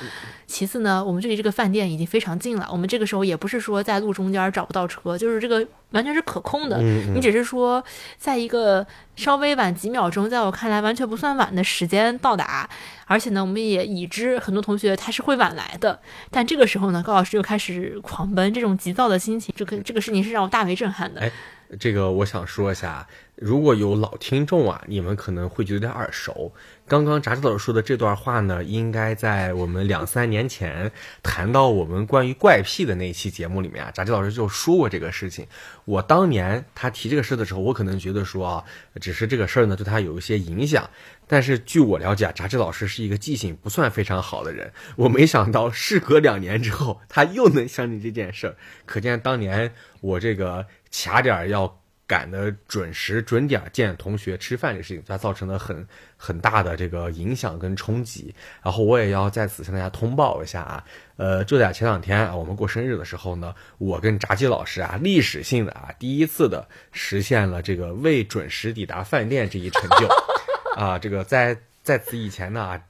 [0.48, 6.78] 其次呢，我们距离这个饭店已经非常近了，我们这个时候也不是说在路中间找不到车，就是这个完全是可控的。
[6.82, 7.84] 嗯你只是说
[8.18, 8.86] 在一个
[9.16, 12.68] 稍微晚几秒钟，在我看来完全不算晚的时间到达，
[13.06, 16.00] 而且呢，我们也已知很多同学他是会晚来的，
[16.32, 21.22] 但这个时候呢，高老师又开始狂奔，这种急躁的心情，这个这个事情是让我大为震撼的。
[21.22, 21.32] 哎
[21.78, 26.52] 这个我想说一下，如果有老听众啊，你们可能会觉得有点耳熟。
[26.88, 30.92] 刚刚炸子老师说的这段话呢，应该在我们两三年前
[31.22, 35.46] 谈到我们关于怪癖的那一期节目里面啊，炸子老师就说过这个事情。
[35.86, 38.64] 我当年他提这个事的时候，我可能觉得说啊，
[39.00, 40.90] 只是这个事儿呢对他有一些影响。
[41.28, 44.74] 但是据我了解啊，炸子老师是一个记性不算非常好的人。
[44.96, 48.56] 我没想到事隔两年之后，他又能想起这件事儿，
[48.88, 55.88] 可见当年我这个卡点儿要赶的准时准点见同学吃饭这事情，它造成了很
[56.18, 58.34] 很大的这个影响跟冲击。
[58.64, 60.84] 然后我也要在此向大家通报一下啊，
[61.18, 70.08] 呃，就在前两天啊，我们过生日的时候呢，我跟炸鸡老师啊，历史性的啊，第一次的实现了这个未准时抵达饭店这一成就
[70.76, 72.82] 啊，这个在在此以前呢。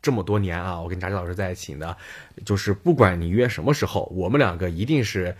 [0.00, 1.94] 这么多年啊，我跟炸鸡老师在一起呢，
[2.46, 5.36] 就是不管你约什么时候，我们两个一定是，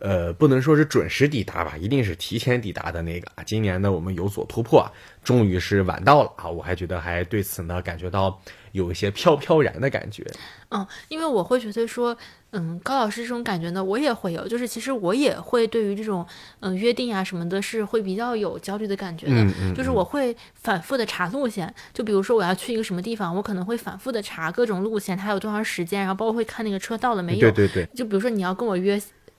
[0.00, 3.30] 呃，不能说是准时抵达吧，一定是提前抵达的那个。
[3.44, 4.90] 今年呢，我们有所突破，
[5.22, 6.48] 终于是晚到了啊！
[6.48, 8.40] 我还觉得还对此呢感觉到
[8.72, 10.24] 有一些飘飘然的感觉。
[10.70, 12.16] 嗯，因为我会觉得说。
[12.52, 14.48] 嗯，高老师这种感觉呢，我也会有。
[14.48, 16.26] 就是其实我也会对于这种
[16.60, 19.34] 嗯约定啊什么的，是会比较有焦虑的感觉的。
[19.34, 19.74] 嗯嗯。
[19.74, 27.40] 就是我会反复的查路线，就比如说我要去一个什么地方，我可能会反复的查各种路线，它有多长时间，然后包括会看那个车到了没有。
[27.40, 27.86] 对对对。
[27.94, 28.98] 就比如说你要跟我约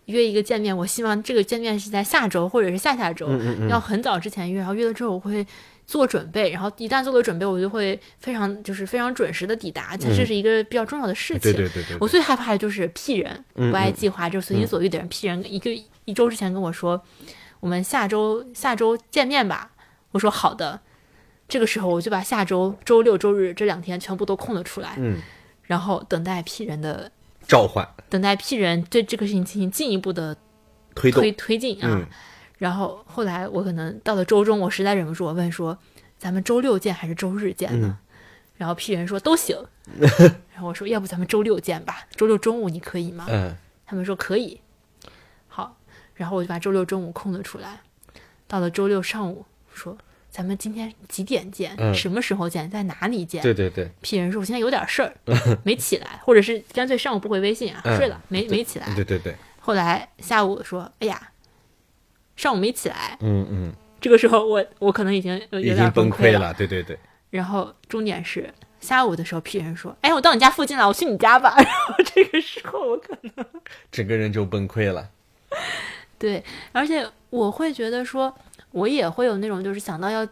[0.09, 3.29] 约一个见面，我希望这个见面是在下周或者是下下周，
[3.69, 5.45] 要很早之前约，然后约了之后我会。
[5.89, 11.51] 做准备，然后一旦做了准备，我就会非常就是非常准时的抵达，这是一个比较重要的事情。
[11.51, 11.97] 对对对对。
[11.99, 15.07] 我最害怕的就是屁人，不爱计划就随心所欲的人。
[15.07, 15.71] 屁人一个
[16.05, 17.01] 一周之前跟我说，
[17.59, 19.71] 我们下周下周见面吧。
[20.11, 20.79] 我说好的。
[21.47, 24.93] 这个时候我就把下周周六周日这两天全部都空了出来。
[24.99, 25.17] 嗯。
[25.63, 27.11] 然后等待屁人的
[27.49, 30.37] 召唤，等待 P 人对这个事情进行进一步的
[30.93, 32.07] 推推推进啊。
[32.59, 35.77] 然后后来我可能到了周中，我实在忍不住，我问说
[36.19, 37.97] ：“咱们周六见还是周日见呢？”
[38.55, 39.57] 然后 P 人说都行。
[40.53, 42.05] 然后我说：“要不咱们周六见吧？
[42.11, 43.55] 周六中午你可以吗？”嗯。
[43.85, 44.61] 他们说可以。
[45.47, 45.75] 好，
[46.13, 47.81] 然后我就把周六中午空了出来。
[48.45, 49.97] 到了周六上午，说
[50.39, 51.75] ：“咱们今天几点见？
[51.93, 52.69] 什么时候见？
[52.69, 53.91] 在哪里见？”对对对。
[53.99, 55.13] P 人说：“我现在有点事儿，
[55.65, 59.35] 没起来，或者是干脆上午不回微信啊，睡了，没没起来。”对对对。
[59.59, 61.31] 后来下午说：“哎呀。”
[62.37, 66.97] 上午没起来，嗯嗯，这个时候我我可能已经有点崩溃了，对对对。
[67.31, 71.53] 然后重点是下午的时候，，P 人说：“哎，我到你家附近了，我去你家吧。
[71.59, 73.45] ”然后这个时候我可能
[73.91, 75.09] 整个人就崩溃了。
[76.17, 78.33] 对，而且我会觉得说，
[78.71, 80.27] 我也会有那种就是想到要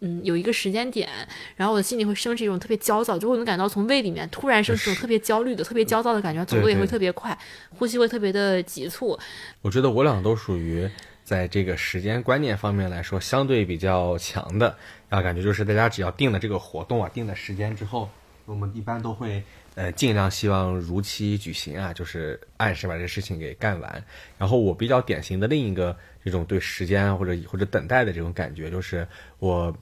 [0.00, 1.08] 嗯有一个时间点，
[1.56, 7.36] 然后我的心里会升起一种特别焦躁，就会能感到从胃里面突然升起一种特别焦虑的、特别焦躁的感觉，走路也会特别快，
[7.70, 9.18] 呼吸会特别的急促。
[9.60, 10.88] 我觉得我俩都属于。
[11.24, 14.76] 在这个时间观念方面来说，相对比较强的，
[15.08, 18.10] 然后感觉就是大家只要定了这个活动啊，定了时间之后，
[18.44, 19.44] 我们一般都会
[19.74, 24.04] 呃尽量希望如期举行啊，就是按时把这事情给干完。
[24.38, 29.06] 然后我比较典型的另一个这种对时间或者或者等待的这种感觉，就是
[29.38, 29.76] 我。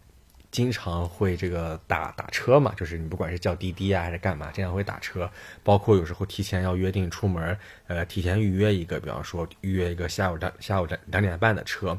[0.52, 5.30] 经常会这个打打车嘛，就是你不管是叫滴滴啊还是干嘛，经常会打车。
[5.62, 11.96] 包括有时候提前要约定出门，呃，提前预约一个，比方说预约一个下午两下午两两点半的车，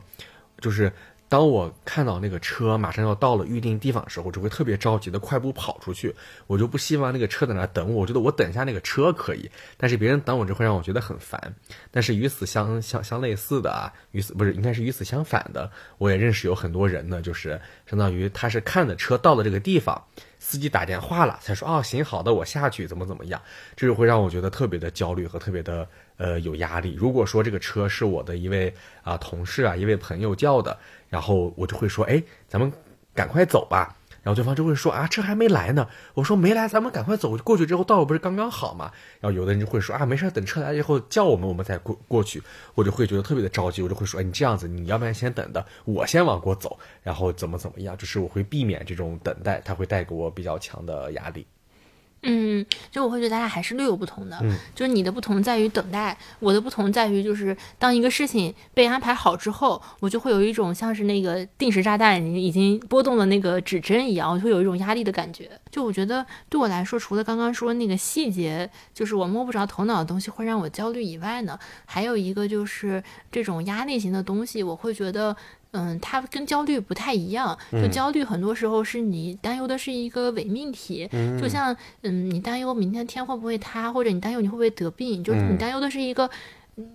[0.60, 0.92] 就是。
[1.32, 6.14] 当我看到那个车马上要到了预定地方的时候，我就会特别着急的快步跑出去。
[6.46, 11.56] 我就不希望那个车在那等我，我觉得我等一下那个车可以，但是别人等我就会让我觉得很烦。
[11.90, 20.04] 但是与此相相相类似的啊，与此不是应该是与此相反的，我也认识有很多人呢，就是相当于他是看的车到了这个地方，
[20.38, 23.42] 司机打电话了才说哦行好的我下去怎么怎么样，
[23.78, 26.94] 这就会让我觉得特别的焦虑和特别的呃有压力。
[26.94, 30.78] 如果说这个车是我的一位啊同事啊一位朋友叫的。
[31.12, 32.74] 然后我就会说，哎，咱们
[33.14, 33.96] 赶快走吧。
[34.24, 35.88] 然后对方就会说，啊，车还没来呢。
[36.14, 37.36] 我说没来，咱们赶快走。
[37.38, 38.92] 过去之后到了不是刚刚好嘛？
[39.20, 42.42] 然后有的人就会说，啊，没事，等车来以后叫我们，我们再过过去。
[42.76, 47.98] 我就会觉得特别的着急，我就会说，哎，你这样子，你要不然先等的，我先往过走，然后怎么怎么样？
[47.98, 51.48] 就是我会避免这种等待，它会带给我比较强的压力。
[52.24, 65.50] 嗯，就我会觉得大家还是略有不同的，嗯，就是你的不同在于等待，我的不同在于就是当一个事情被安排好之后，我就会有一种像是那个定时炸弹已经拨动了那个指针一样，我会有一种压力的感觉。
[65.72, 75.36] 就我觉得对我来说，除了刚刚说那个细节，就是我摸不着头脑的东西会让我焦虑以外呢，还有一个就是这种压力型的东西，我会觉得。
[75.72, 77.58] 嗯，它跟焦虑不太一样。
[77.72, 81.10] 就焦虑很多时候是你担忧的是一个伪命题，
[81.40, 86.30] 就像嗯，你担忧明天天会不会塌，或者你担忧你会不会得病，就是你担忧的是一个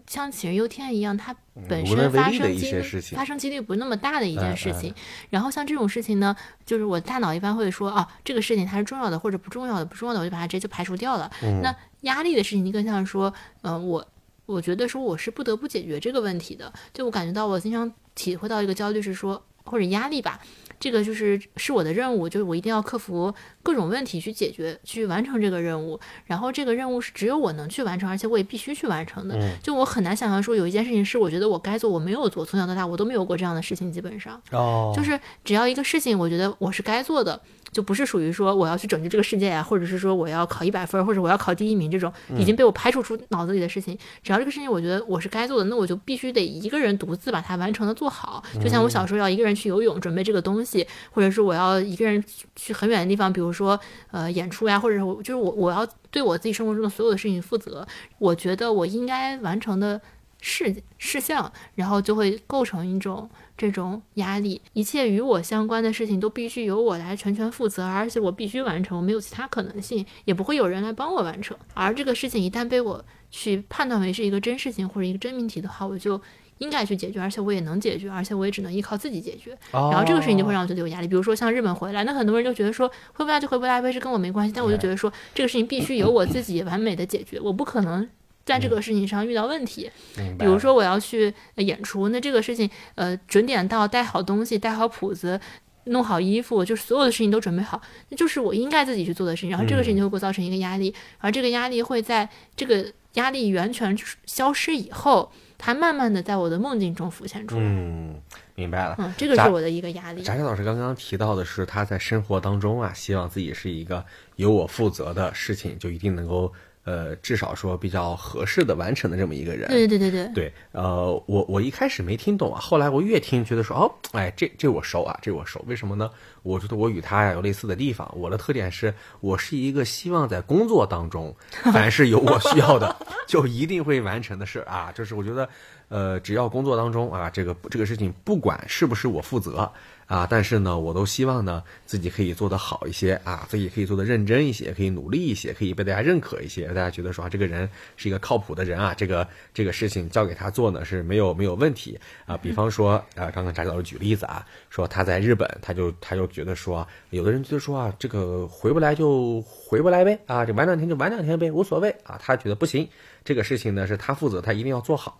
[0.06, 1.34] 像杞人忧天一样，它
[1.68, 2.82] 本身发生几率
[3.14, 4.94] 发生几率不那么大的一件事情。
[5.30, 11.30] 然后像这种事情呢，就是我大脑一般会说啊，这个事情它是重要的或者不重要的，不重要的我就把它直接就排除掉了。
[11.62, 14.06] 那压力的事情，你更像说，嗯，我
[14.44, 17.90] 我觉得说我是不得不解决这个问题的，就我感觉到我经常。
[18.16, 20.40] 体会到一个焦虑是说，或者压力吧。
[20.78, 25.98] 这个就是是我的任务，就是我一定要克服各种问题去解决、去完成这个任务。
[26.26, 29.56] 然后这个任务是只有我能去完成，而且我也必须去完成的。
[29.62, 34.38] 就我很难想象说有一件事情是我觉得我该做，我没有做，从小到大我都没有过这样的事情，基本上。
[34.50, 37.40] 哦，就是只要一个事情，我觉得我是该做的。
[37.76, 43.94] 就不是属于说我要去拯救这个世界呀，或者是说我要考一百分，或者我要考第一名这种已经被我排除出脑子里的事情。
[44.22, 48.42] 只要这个事情我觉得我是该做的，那我就必须得一个人独自把它完成的做好。
[48.62, 52.24] 就像我小时候要一个人去游泳准备这个东西，或者是我要一个人
[52.54, 53.78] 去很远的地方，比如说
[54.10, 57.86] 呃演出呀，或者是我就是我我要对我自己生活中的所有的事情负责。
[58.18, 60.00] 我觉得我应该完成的
[60.40, 63.28] 事事项，然后就会构成一种。
[63.56, 71.56] 这种压力，一切与我相关的事情都必须由我来全权负责，而且我必须完成，我没有其他可能性，也不会有人来帮我完成。
[71.74, 76.20] 而这个事情一旦被我去判断为是一个真事情或者一个真命题的话，我就
[76.58, 79.56] 应该去解决，而且我也能解决，而且我也只能依靠自己解决。
[79.72, 81.08] 然后这个事情就会让我觉得有压力。
[81.08, 84.52] 比如说像日本回来，那很多人就觉得说回不来就回不来呗，是跟我没关系。
[84.54, 88.08] 但我就觉得说这个事情必须由我自己完美的解决，我不可能。
[88.46, 89.90] 在这个事情上遇到问题，
[90.38, 95.38] 比如说我要去演出，那这个事情，呃，准点到，带好东西，带好谱子，
[95.86, 99.50] 弄好衣服，就是所有的事情都准备好，那就是我应该自己去做的事情。
[99.50, 107.62] 然后这个事情就会给我造成一个压力，而这个压力会在这个压力完全消失以后，它慢慢的在我的梦境中浮现出来。
[107.64, 108.14] 嗯，
[108.54, 108.94] 明白了。
[109.00, 110.22] 嗯，这个是我的一个压力。
[110.22, 114.04] 翟翟老师刚刚提到的是，他在生活当中啊，希望自己是一个
[114.36, 116.52] 由我负责的事情，就一定能够。
[116.86, 120.52] 呃，至少说比较合适的完成的这么一个人，对对对对对。
[120.70, 125.62] 呃，我我一开始没听懂啊，后来我越听觉得说，哦，哎，这这我熟啊，这我熟。
[125.66, 126.08] 为什么呢？
[126.44, 128.08] 我觉得我与他呀有类似的地方。
[128.16, 131.34] 我的特点是我是一个希望在工作当中，
[131.74, 132.94] 凡是有我需要的，
[133.26, 134.92] 就一定会完成的事啊。
[134.94, 135.48] 就是我觉得，
[135.88, 139.68] 呃，只要工作当中啊，这个这个事情不管是不是我负责。
[140.06, 152.36] 啊，但是呢，我都希望呢自己可以做得好一些啊，自己可以做得认真一些，可以努力一些，可以被大家认可一些，大家觉得说啊，这个人是一个靠谱的人啊，这个这个事情交给他做呢是没有没有问题啊。
[152.36, 162.16] 比方说啊，刚刚翟老师举例子啊，说他在日本，他就他就觉得说，有的人觉得说啊，这个回不来就回不来呗啊，这晚两天就晚两天呗，无所谓啊。
[162.22, 162.88] 他觉得不行，
[163.24, 165.18] 这个事情呢是他负责，他一定要做好。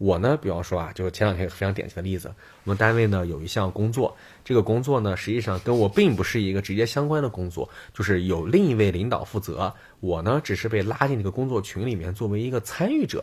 [0.00, 2.32] 我呢，比方说啊，就是前两天非常典型的例子，
[2.64, 13.22] 我们单位呢有一项工作，这个工作呢实际上跟我并不是一个直接相关的工作，就是有另一位领导负责，我呢只是被拉进这个工作群里面作为一个参与者。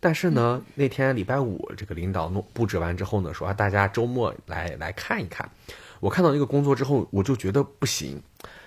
[0.00, 5.48] 但是呢，那天礼拜五，这个领导弄布置完之后呢，说啊大家周末来来看一看。
[6.00, 8.20] 我看到这个工作之后，我就觉得不行，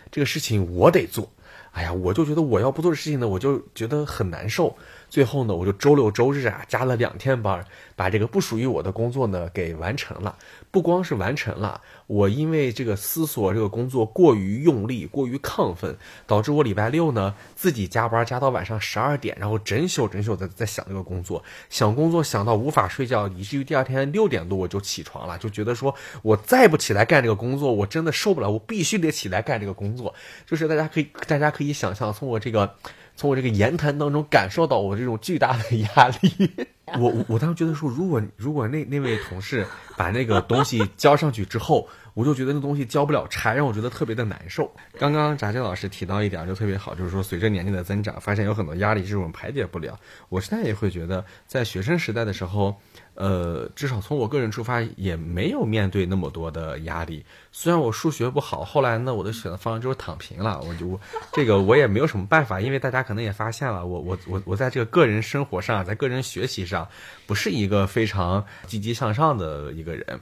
[0.10, 1.30] 这个事情我得做。
[1.72, 4.76] 哎呀，我就觉得我要不做的事情呢，我就觉得很难受。
[5.12, 7.64] 最后呢，我就周六周日啊加了两天班，
[7.98, 10.38] 把这个不属于我的工作呢给完成了。
[10.72, 30.16] 不光是完成了，我因为这个思索这个工作过于用力、过于亢奋，导致我礼拜六呢自己加班加到晚上十二点，然后整宿整宿在在想这个工作，想工作想到无法睡觉，以至于第二天六点多我就起床了，就觉得说我再不起来干这个工作，我真的受不了，我必须得起来干这个工作。
[30.46, 32.74] 就是大家可以大家可以想象，从我这个。
[33.22, 36.50] 从我这个言谈当中感受到我这种巨大的压力，
[36.98, 39.64] 我我当时觉得说，如果如果那那位同事
[39.96, 44.72] 把那个东西交上去之后，我就觉得那东西交不了差，让我觉得特别的难受。
[44.98, 50.00] 刚刚炸鸡老师提到一点就特别好，就是说随着年龄的增长，发现有很多压力这种排解不了。
[50.30, 52.76] 我现在也会觉得，在学生时代的时候。
[53.14, 57.24] 呃，至少从我个人出发，也没有面对那么多的压力。
[57.52, 60.62] 虽然我数学不好，后来呢，我的选择方向就是躺平了。
[60.62, 61.00] 我就
[61.34, 66.88] 这个我也没有什么办法，因为大家可能也发现了，我我我我在这个个人生活上，在个人学习上，
[67.28, 70.22] 不是一个非常积极向上的一个人。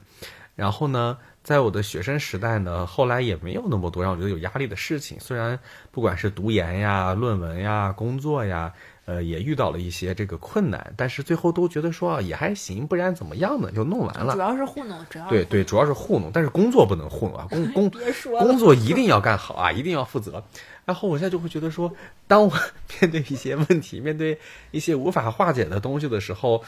[0.56, 5.18] 然后呢，在我的学生时代呢，后来也没有那么多让我觉得有压力的事情。
[5.20, 5.58] 虽然
[5.92, 8.74] 不管是读研呀、论文呀、工作呀。
[9.10, 13.72] 呃，也遇到了一些这个困难，但是最后都觉得说啊也还行，不然怎么样呢？
[13.72, 14.34] 就弄完了。
[14.36, 16.30] 主要是糊弄，主要对对，主要是糊弄。
[16.32, 17.92] 但是工作不能糊弄啊，工 工
[18.38, 20.44] 工作一定要干好啊，一定要负责。
[20.86, 21.92] 然后我现在就会觉得说，
[22.28, 22.54] 当我
[23.02, 24.38] 面对一些问题，面对
[24.70, 26.64] 一些无法化解的东西的时候，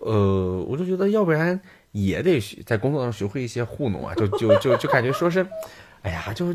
[0.00, 5.46] 呃，我就觉得要不然也得在工作上学会一些糊弄啊，就就就就感觉说是，
[6.00, 6.54] 哎呀，就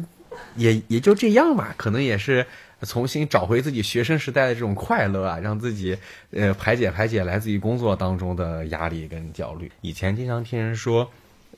[0.55, 2.43] 也也就这样吧，可能也是。
[2.82, 5.97] 重新找回自己学生时代的这种快乐啊，让自己
[6.32, 9.71] 呃排解排解来自于工作当中的压力跟焦虑。
[9.82, 11.09] 以前经常听人说，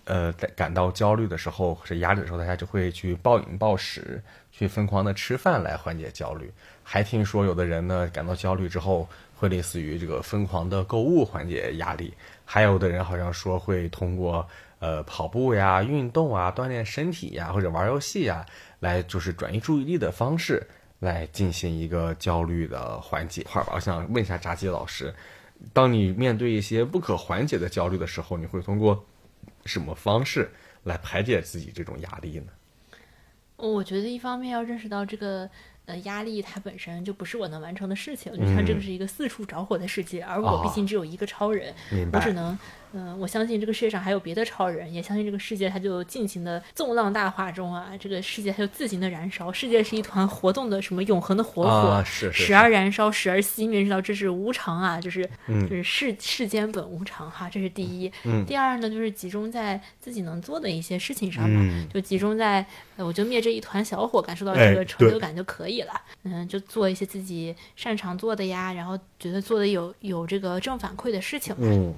[0.05, 6.49] 呃，在感到焦虑的时候或者压力的时候，大家就会去暴饮暴食，去疯狂的吃饭来缓解焦虑。
[6.83, 12.13] 还听说有的人呢，感到焦虑之后会类似于这个疯狂的购物缓解压力。
[12.45, 14.47] 还有的人好像说会通过
[14.79, 18.43] 呃跑步呀、运动啊、锻炼身体呀，或者玩游戏呀，
[18.79, 20.65] 来就是转移注意力的方式
[20.99, 23.45] 来进行一个焦虑的缓解。
[23.47, 25.13] 话吧，我想问一下炸鸡老师，
[25.73, 29.05] 当你面对一些不可缓解的焦虑的时候，你会通过
[29.65, 30.49] 什么方式
[30.83, 32.51] 来排解自己这种压力呢？
[33.57, 35.49] 我觉得一方面要认识到这个。
[35.85, 41.73] 呃，压力它本身就不是我能完成的事情，就像这个是一个四处着火的世界，而我毕竟只有一个超人，
[42.13, 42.55] 我只能。
[42.93, 58.11] 嗯，我相信这个世界上还有别的超人，也相信这个世界它就尽情的纵浪大化中啊，这个世界它就自行的燃烧，世界是一团活动的什么永恒的火火，时而燃烧，时而熄灭，知道这是无常啊，就是就是世世间本无常哈，这是第一。
[58.47, 62.65] 第二呢，就是集中在自己能做的一些事情上嘛，就集中在
[62.95, 65.93] 我就灭这一团小火，感受到这个成就感就可以了。
[66.23, 71.55] 嗯，就做一些自己擅长做的呀，然后觉得做的有有这个正反馈的事情。
[71.59, 71.93] 嗯。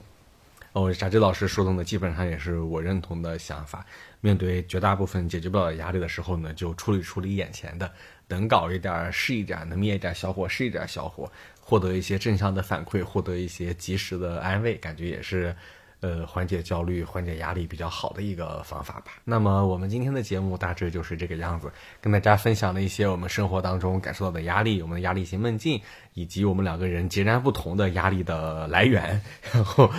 [0.74, 3.86] 哦，傻鸡老师说的呢，基本上也是我认同的想法。
[4.22, 7.92] 面对绝大部分解决不了的压力的时候呢，就处理处理眼前的，
[8.30, 15.56] 能搞一点是一点，能灭一点小火是一点小火，获得一些正向的反馈，获得一些及时的安慰，感觉也是。
[16.02, 19.14] 呃，缓解焦虑、缓解压力比较好的一个方法吧。
[19.24, 21.72] 那么，我们今天的节目大致就是这个样子，
[22.02, 25.80] 跟大家分享了一些我们生活当中感受到的压力，我们的压力型梦境，
[26.16, 29.22] 以及我们两个人截然不同的压力的来源。
[29.54, 29.92] 然后，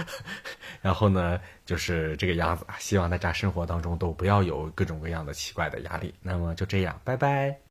[0.82, 2.66] 然后呢，就是这个样子。
[2.80, 6.12] 希望大家生活当中都不要有各种各样的奇怪的压力。
[6.20, 7.62] 那么就这样，拜拜。